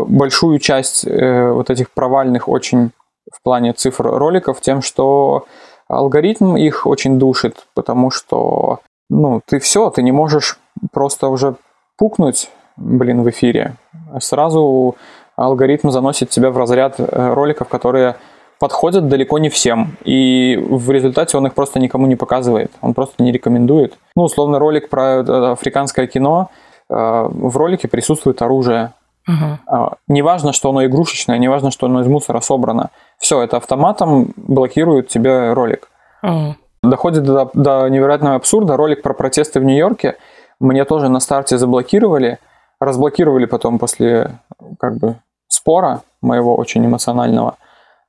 [0.07, 2.91] большую часть э, вот этих провальных очень
[3.31, 5.45] в плане цифр роликов тем, что
[5.89, 8.79] алгоритм их очень душит, потому что,
[9.09, 10.59] ну, ты все, ты не можешь
[10.91, 11.55] просто уже
[11.97, 13.75] пукнуть, блин, в эфире.
[14.19, 14.95] Сразу
[15.35, 18.15] алгоритм заносит тебя в разряд э, роликов, которые
[18.59, 19.97] подходят далеко не всем.
[20.03, 22.71] И в результате он их просто никому не показывает.
[22.81, 23.97] Он просто не рекомендует.
[24.15, 26.49] Ну, условно, ролик про э, африканское кино.
[26.89, 28.93] Э, в ролике присутствует оружие.
[29.27, 29.95] Uh-huh.
[30.07, 32.89] Неважно, что оно игрушечное, неважно, что оно из мусора собрано.
[33.17, 35.89] Все, это автоматом блокирует тебе ролик.
[36.23, 36.53] Uh-huh.
[36.83, 38.77] Доходит до, до невероятного абсурда.
[38.77, 40.15] Ролик про протесты в Нью-Йорке
[40.59, 42.39] мне тоже на старте заблокировали.
[42.79, 44.39] Разблокировали потом после
[44.79, 45.17] как бы
[45.47, 47.55] спора моего очень эмоционального.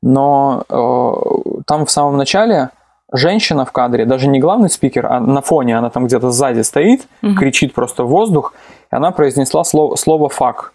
[0.03, 2.71] Но э, там в самом начале
[3.13, 7.07] женщина в кадре, даже не главный спикер, а на фоне она там где-то сзади стоит,
[7.23, 7.35] угу.
[7.35, 8.55] кричит просто в воздух,
[8.91, 10.73] и она произнесла слово, слово «фак».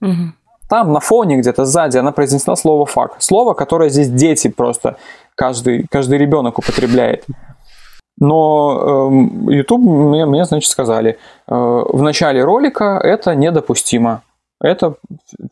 [0.00, 0.32] Угу.
[0.68, 3.16] Там на фоне где-то сзади она произнесла слово «фак».
[3.18, 4.96] Слово, которое здесь дети просто,
[5.34, 7.24] каждый, каждый ребенок употребляет.
[8.20, 9.10] Но
[9.48, 14.22] э, YouTube мне, мне, значит, сказали, э, в начале ролика это недопустимо.
[14.60, 14.94] Это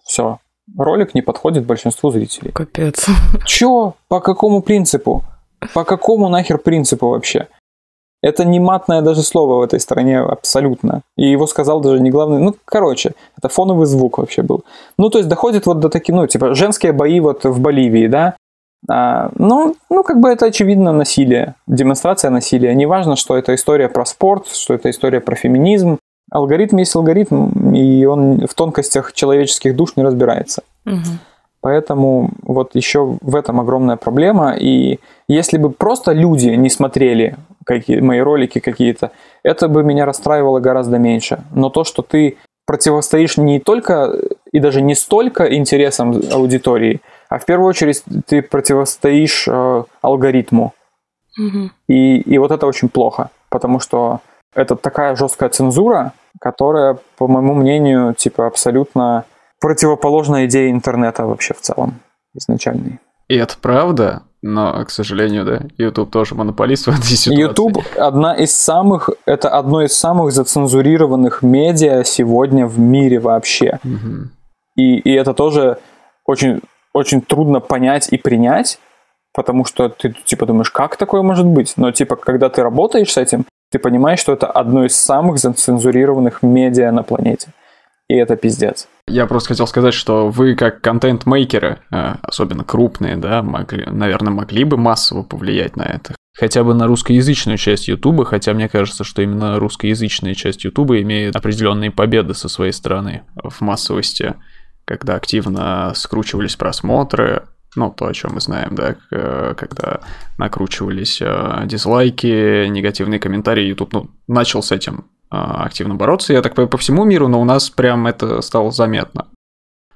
[0.04, 0.38] все.
[0.76, 2.50] Ролик не подходит большинству зрителей.
[2.52, 3.06] Капец.
[3.44, 3.94] Чё?
[4.08, 5.22] По какому принципу?
[5.74, 7.46] По какому нахер принципу вообще?
[8.22, 11.02] Это не матное даже слово в этой стране абсолютно.
[11.16, 12.40] И его сказал даже не главный...
[12.40, 14.64] Ну, короче, это фоновый звук вообще был.
[14.98, 18.36] Ну, то есть доходит вот до таких, ну, типа, женские бои вот в Боливии, да?
[18.88, 22.74] А, ну, ну, как бы это очевидно насилие, демонстрация насилия.
[22.74, 25.98] Неважно, что это история про спорт, что это история про феминизм.
[26.30, 30.62] Алгоритм есть алгоритм, и он в тонкостях человеческих душ не разбирается.
[30.84, 31.18] Угу.
[31.60, 34.54] Поэтому вот еще в этом огромная проблема.
[34.56, 37.36] И если бы просто люди не смотрели
[37.66, 39.10] какие, мои ролики какие-то,
[39.42, 41.44] это бы меня расстраивало гораздо меньше.
[41.52, 44.12] Но то, что ты противостоишь не только
[44.50, 50.72] и даже не столько интересам аудитории, а в первую очередь ты противостоишь э, алгоритму.
[51.38, 51.70] Угу.
[51.88, 54.20] И, и вот это очень плохо, потому что
[54.54, 59.24] это такая жесткая цензура, которая, по моему мнению, типа абсолютно
[59.60, 62.00] противоположная идее интернета вообще в целом
[62.34, 63.00] изначальной.
[63.28, 67.40] И это правда, но, к сожалению, да, YouTube тоже монополист в этой ситуации.
[67.40, 73.80] YouTube одна из самых, это одно из самых зацензурированных медиа сегодня в мире вообще.
[73.82, 74.30] Угу.
[74.76, 75.78] И, и это тоже
[76.24, 76.60] очень
[76.92, 78.78] очень трудно понять и принять,
[79.34, 81.74] потому что ты типа думаешь, как такое может быть?
[81.76, 86.42] Но типа, когда ты работаешь с этим, ты понимаешь, что это одно из самых зацензурированных
[86.42, 87.48] медиа на планете.
[88.08, 88.88] И это пиздец.
[89.08, 94.64] Я просто хотел сказать, что вы как контент-мейкеры, э, особенно крупные, да, могли, наверное, могли
[94.64, 96.14] бы массово повлиять на это.
[96.38, 101.34] Хотя бы на русскоязычную часть Ютуба, хотя мне кажется, что именно русскоязычная часть Ютуба имеет
[101.34, 104.34] определенные победы со своей стороны в массовости
[104.86, 107.42] когда активно скручивались просмотры,
[107.74, 108.94] ну, то, о чем мы знаем, да,
[109.54, 110.00] когда
[110.38, 116.54] накручивались э, дизлайки, негативные комментарии, YouTube ну, начал с этим э, активно бороться, я так
[116.54, 119.26] по, по всему миру, но у нас прям это стало заметно.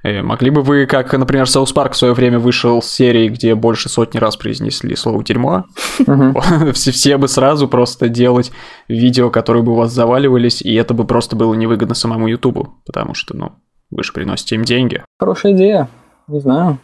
[0.03, 3.55] И могли бы вы, как, например, South Park в свое время вышел с серии, где
[3.55, 5.65] больше сотни раз произнесли слово дерьмо,
[6.73, 8.51] все, бы сразу просто делать
[8.89, 13.13] видео, которые бы у вас заваливались, и это бы просто было невыгодно самому Ютубу, потому
[13.13, 13.53] что, ну,
[13.91, 15.03] вы же приносите им деньги.
[15.19, 15.89] Хорошая идея.
[16.29, 16.79] Не знаю.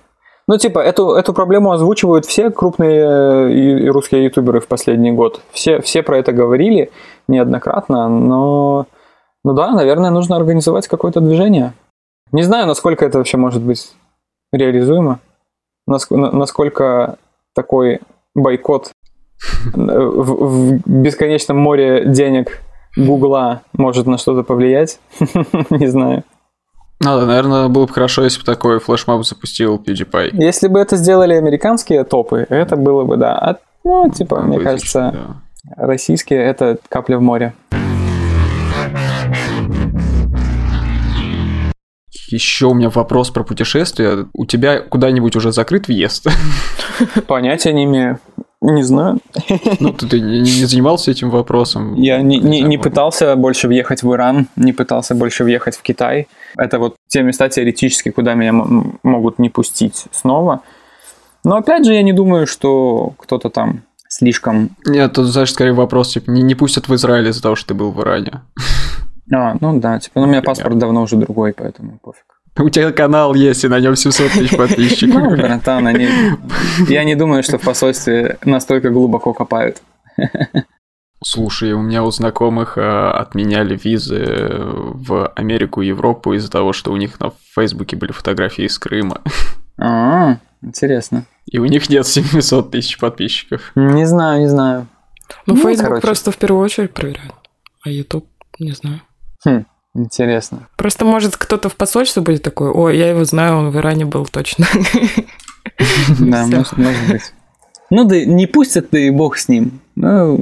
[0.49, 5.41] Ну, типа, эту, эту проблему озвучивают все крупные э, и русские ютуберы в последний год.
[5.51, 6.91] Все, все про это говорили
[7.29, 8.87] неоднократно, но...
[9.45, 11.73] Ну да, наверное, нужно организовать какое-то движение.
[12.33, 13.93] Не знаю, насколько это вообще может быть
[14.53, 15.21] реализуемо.
[15.87, 17.17] Насколько
[17.55, 18.01] такой
[18.35, 18.91] бойкот
[19.75, 22.63] в, в бесконечном море денег
[22.97, 24.99] Гугла может на что-то повлиять.
[25.71, 26.25] Не знаю.
[27.01, 30.31] Ну наверное, было бы хорошо, если бы такой флешмоб запустил PewDiePie.
[30.33, 33.37] Если бы это сделали американские топы, это было бы, да.
[33.39, 35.46] А, ну, типа, мне кажется, да.
[35.77, 37.55] Российские— это капля в море.
[42.29, 44.27] Еще у меня вопрос про путешествия.
[44.33, 46.27] У тебя куда-нибудь уже закрыт въезд?
[47.27, 48.19] Понятия не имею.
[48.61, 49.19] Не знаю.
[49.81, 51.95] Ну, ты, ты не, не занимался этим вопросом?
[51.95, 56.27] Я не, не, не пытался больше въехать в Иран, не пытался больше въехать в Китай.
[56.59, 58.53] Это вот те места теоретически, куда меня
[59.03, 60.63] могут не пустить снова.
[61.45, 63.83] Но опять же, я не думаю, что кто-то там
[64.17, 64.71] слишком...
[64.87, 67.75] Нет, тут, знаешь, скорее вопрос, типа, не, не пустят в Израиль из-за того, что ты
[67.75, 68.43] был в Иране.
[69.35, 72.23] А, ну да, типа, ну, у меня паспорт давно уже другой, поэтому пофиг.
[72.57, 75.21] У тебя канал есть, и на нем 700 тысяч подписчиков.
[75.21, 76.09] Ну, братан, они...
[76.89, 79.83] Я не думаю, что в посольстве настолько глубоко копают.
[81.25, 86.93] Слушай, у меня у знакомых э, отменяли визы в Америку и Европу из-за того, что
[86.93, 89.23] у них на Фейсбуке были фотографии из Крыма.
[89.77, 91.25] А, интересно.
[91.47, 93.73] И у них нет 700 тысяч подписчиков.
[93.75, 94.87] Не знаю, не знаю.
[95.47, 96.03] Ну, Ну, Facebook короче.
[96.03, 97.35] просто в первую очередь проверяют.
[97.85, 98.27] А YouTube,
[98.59, 99.01] не знаю.
[99.45, 100.69] Хм, интересно.
[100.77, 104.27] Просто, может, кто-то в посольстве будет такой, ой, я его знаю, он в Иране был
[104.27, 104.67] точно.
[106.21, 106.75] Да, может,
[107.09, 107.33] быть.
[107.91, 109.81] Ну да не пустят, да и бог с ним.
[109.97, 110.41] Ну,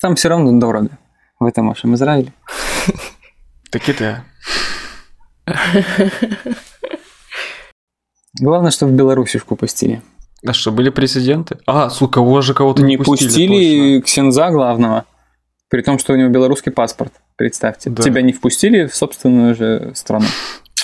[0.00, 0.90] там все равно дорого.
[1.38, 2.32] В этом вашем Израиле.
[3.70, 4.24] Так да.
[8.38, 10.02] Главное, что в Белоруссишку пустили.
[10.46, 11.58] А что, были президенты?
[11.66, 15.04] А, сука, его же кого-то Не пустили Ксенза главного,
[15.68, 17.12] при том, что у него белорусский паспорт.
[17.36, 17.90] Представьте.
[17.90, 18.02] Да.
[18.02, 20.26] Тебя не впустили в собственную же страну.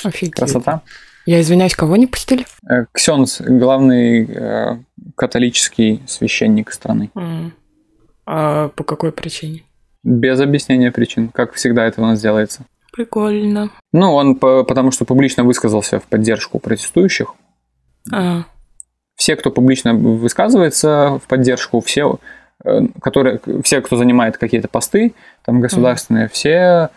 [0.05, 0.34] Офигеть.
[0.34, 0.82] Красота.
[1.24, 2.47] Я извиняюсь, кого не пустили?
[2.68, 4.78] Э, Ксенз, главный э,
[5.16, 7.11] католический священник страны.
[8.26, 9.62] А по какой причине?
[10.05, 12.64] Без объяснения причин, как всегда это у нас делается.
[12.97, 13.70] Прикольно.
[13.92, 17.34] Ну, он по- потому что публично высказался в поддержку протестующих.
[18.12, 18.44] А,
[19.16, 22.18] Все, кто публично высказывается в поддержку, все,
[22.64, 26.90] э, которые, все, кто занимает какие-то посты, там государственные, все,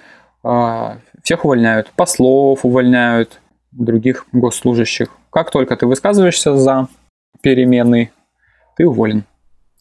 [0.44, 1.92] а, всех увольняют.
[1.96, 3.40] Послов увольняют,
[3.72, 5.10] других госслужащих.
[5.30, 6.88] Как только ты высказываешься за
[7.42, 8.12] перемены,
[8.76, 9.26] ты уволен.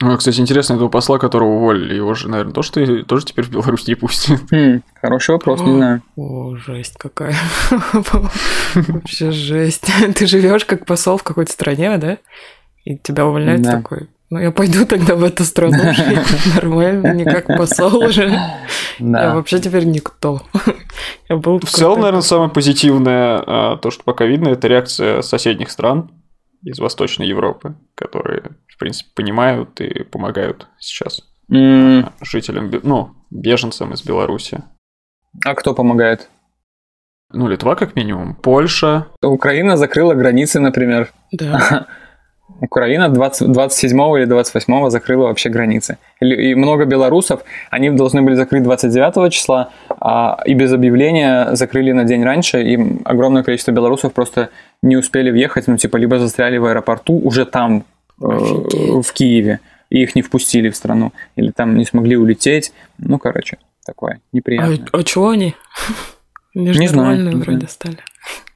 [0.01, 3.51] Ну, кстати, интересно, этого посла, которого уволили, его же, наверное, тоже, ты- тоже теперь в
[3.51, 4.41] Беларусь не пустят.
[4.51, 6.03] Хм, хороший вопрос, не знаю.
[6.17, 7.35] о, жесть какая.
[8.75, 9.87] Вообще жесть.
[10.15, 12.19] Ты живешь как посол в какой-то стране, да?
[12.85, 13.73] И тебя увольняют Да.
[13.73, 14.09] такой.
[14.31, 16.55] Ну, я пойду тогда в эту страну жить.
[16.55, 18.29] Нормально, не как посол уже.
[18.99, 20.43] Я вообще теперь никто.
[21.31, 25.71] Я был В целом, наверное, самое позитивное, а, то, что пока видно, это реакция соседних
[25.71, 26.11] стран
[26.63, 28.43] из Восточной Европы, которые,
[28.79, 34.63] в принципе, понимают и помогают сейчас М, жителям, ну, беженцам из Беларуси.
[35.45, 36.29] А кто помогает?
[37.33, 39.07] Ну, Литва, как минимум, Польша.
[39.21, 41.13] Украина закрыла границы, например.
[41.33, 41.87] Да.
[42.61, 45.99] Украина 20, 27 или 28 закрыла вообще границы.
[46.21, 49.71] И много белорусов, они должны были закрыть 29 числа,
[50.01, 54.51] а, и без объявления закрыли на день раньше, и огромное количество белорусов просто
[54.83, 57.85] не успели въехать, ну, типа, либо застряли в аэропорту уже там,
[58.21, 59.07] Офигеть.
[59.07, 59.61] в Киеве,
[59.91, 62.73] и их не впустили в страну, или там не смогли улететь.
[62.99, 64.89] Ну, короче, такое А, неприятное.
[64.93, 65.55] а чего они?
[66.55, 67.69] Они же Не знаю, нормальные не вроде знаю.
[67.71, 67.99] стали.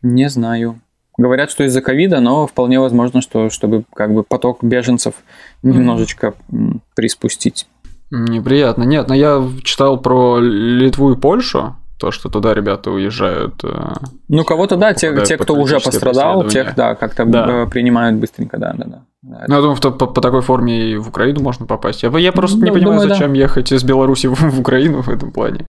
[0.02, 0.80] Не знаю.
[1.18, 5.14] Говорят, что из-за ковида, но вполне возможно, что чтобы как бы поток беженцев
[5.62, 7.66] немножечко м, приспустить.
[8.10, 8.82] Неприятно.
[8.84, 13.62] Нет, но я читал про Литву и Польшу, то, что туда ребята уезжают.
[13.62, 13.68] э,
[14.28, 17.46] Ну, кого-то, да, те, те кто уже пострадал, тех, да, как-то Да.
[17.62, 19.02] э, принимают быстренько, да, да, да.
[19.22, 22.02] Да, Ну, я думаю, что по, по такой форме и в Украину можно попасть.
[22.02, 23.14] Я, я просто не Ну, понимаю, думаю, да.
[23.14, 25.64] зачем ехать из Беларуси в, в Украину в этом плане.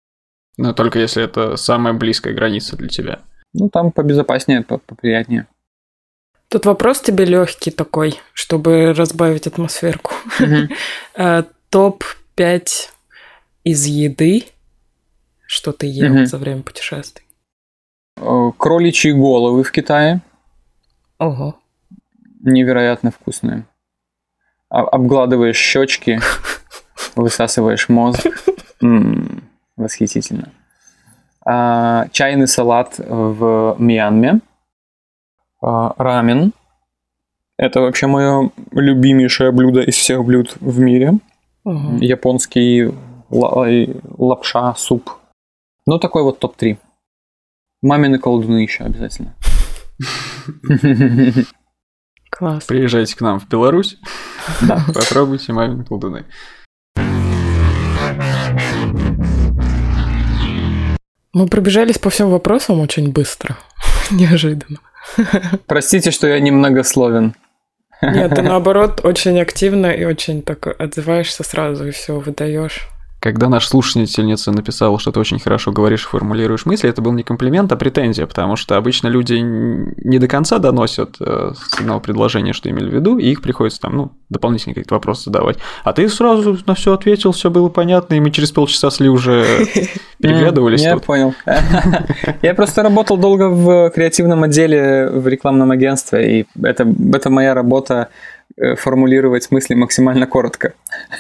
[0.58, 3.20] Но только если это самая близкая граница для тебя.
[3.54, 5.46] Ну, там побезопаснее, по- поприятнее.
[6.50, 10.12] Тут вопрос тебе легкий такой, чтобы разбавить атмосферку.
[11.16, 12.66] Э, Топ-5
[13.64, 14.46] из еды,
[15.54, 16.26] что ты ел Мгм.
[16.26, 17.26] за время путешествий.
[18.18, 20.22] Э, Кроличьи головы в Китае
[21.20, 21.56] Ого.
[22.42, 23.66] невероятно вкусные.
[24.70, 26.20] А- Обгладываешь щечки,
[27.16, 28.26] высасываешь мозг.
[29.78, 30.50] Восхитительно.
[31.46, 34.40] А, Чайный салат в Мьянме.
[35.62, 36.54] А, Рамен.
[37.58, 41.14] Это вообще мое любимейшее блюдо из всех блюд в мире.
[41.66, 42.92] Японский
[43.30, 45.12] лапша, суп.
[45.86, 46.78] Ну, такой вот топ-3.
[47.82, 49.36] Мамины колдуны еще обязательно.
[52.30, 52.64] Класс.
[52.66, 53.98] Приезжайте к нам в Беларусь,
[54.62, 54.84] Да.
[54.94, 56.26] попробуйте мамин колдуны.
[61.34, 63.58] Мы пробежались по всем вопросам очень быстро.
[64.12, 64.80] Неожиданно.
[65.68, 67.36] Простите, что я немногословен.
[68.02, 72.88] Нет, ты наоборот очень активно и очень так отзываешься сразу и все выдаешь.
[73.24, 77.24] Когда наша слушательница написала, что ты очень хорошо говоришь и формулируешь мысли, это был не
[77.24, 82.52] комплимент, а претензия, потому что обычно люди не до конца доносят э, с одного предложения,
[82.52, 85.56] что имели в виду, и их приходится там, ну, дополнительные какие-то вопросы задавать.
[85.86, 89.46] А ты сразу на все ответил, все было понятно, и мы через полчаса сли уже
[90.20, 91.34] переглядывались Я понял.
[92.42, 98.10] Я просто работал долго в креативном отделе в рекламном агентстве, и это, это моя работа
[98.58, 100.74] э, формулировать мысли максимально коротко.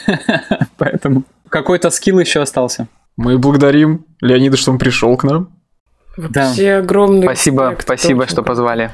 [0.78, 1.24] Поэтому
[1.54, 2.88] какой-то скилл еще остался.
[3.16, 5.56] Мы благодарим Леонида, что он пришел к нам.
[6.18, 8.92] Вообще огромный Спасибо, респект, спасибо, очень что позвали.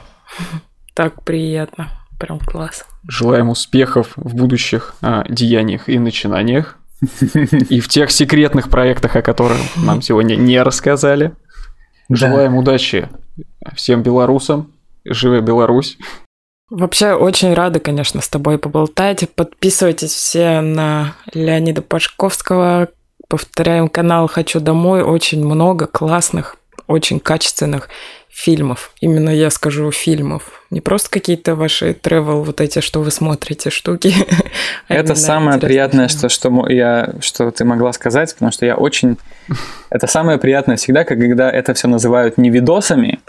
[0.94, 1.88] Так приятно.
[2.20, 2.86] Прям класс.
[3.08, 6.78] Желаем успехов в будущих а, деяниях и начинаниях.
[7.70, 11.32] И в тех секретных проектах, о которых нам сегодня не рассказали.
[12.10, 13.08] Желаем удачи
[13.74, 14.74] всем белорусам.
[15.06, 15.98] Живая Беларусь.
[16.70, 19.28] Вообще очень рада, конечно, с тобой поболтать.
[19.34, 22.90] Подписывайтесь все на Леонида Пашковского.
[23.28, 25.02] Повторяем канал «Хочу домой».
[25.02, 26.58] Очень много классных,
[26.88, 27.90] очень качественных
[28.40, 28.94] фильмов.
[29.02, 30.64] Именно я скажу фильмов.
[30.70, 34.14] Не просто какие-то ваши travel, вот эти, что вы смотрите штуки.
[34.88, 39.18] Это самое приятное, что, что я, что ты могла сказать, потому что я очень...
[39.90, 43.20] Это самое приятное всегда, когда это все называют не видосами,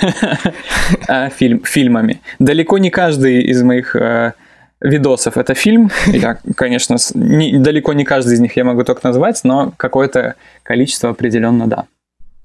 [1.08, 2.20] а фильм, фильмами.
[2.38, 4.32] Далеко не каждый из моих э,
[4.80, 5.90] видосов это фильм.
[6.06, 11.10] Я, конечно, не- далеко не каждый из них я могу только назвать, но какое-то количество
[11.10, 11.86] определенно да.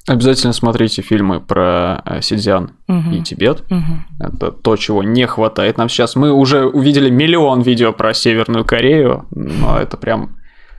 [0.07, 3.11] Обязательно смотрите фильмы про э, Синьцзян Мгм.
[3.13, 3.63] и Тибет.
[3.69, 4.05] Мгм.
[4.19, 6.15] Это то, чего не хватает нам сейчас.
[6.17, 10.35] Мы уже увидели миллион видео про Северную Корею, но это прям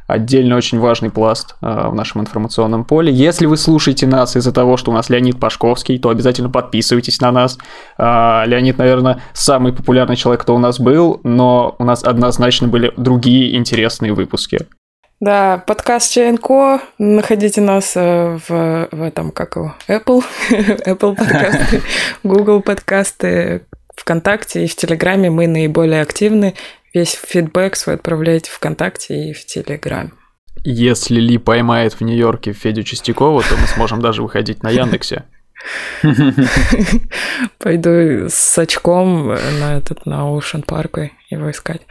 [0.07, 3.11] отдельно очень важный пласт э, в нашем информационном поле.
[3.11, 7.33] Если вы слушаете нас из-за того, что у нас Леонид Пашковский, то обязательно подписывайтесь на
[7.33, 7.59] нас.
[7.97, 12.93] А, Леонид, наверное, самый популярный человек, кто у нас был, но у нас однозначно были
[12.99, 14.67] другие интересные выпуски.
[15.25, 16.83] Да, подкаст ЧНКО.
[16.99, 21.83] Находите нас э, в, в этом, как его, Apple, Apple подкасты,
[22.23, 23.63] Google подкасты,
[23.97, 26.55] ВКонтакте и в Телеграме мы наиболее активны.
[26.93, 30.11] Весь фидбэк свой отправляйте ВКонтакте и в Телеграме.
[30.63, 35.25] Если Ли поймает в Нью-Йорке Федю Чистякова, то мы сможем даже выходить на Яндексе.
[37.59, 41.83] Пойду с очком на этот на Ocean Park его искать.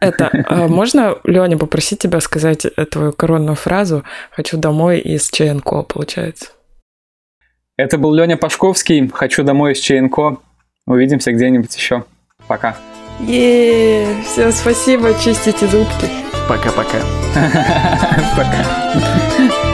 [0.00, 5.82] Это а можно, Леня, попросить тебя сказать э, твою коронную фразу «Хочу домой» из ЧНКО,
[5.82, 6.50] получается?
[7.76, 9.08] Это был Леня Пашковский.
[9.08, 10.38] Хочу домой из ЧНКО.
[10.86, 12.04] Увидимся где-нибудь еще.
[12.46, 12.76] Пока.
[13.20, 16.08] Е, все, спасибо, чистите зубки.
[16.48, 17.00] Пока-пока.
[18.36, 19.65] Пока.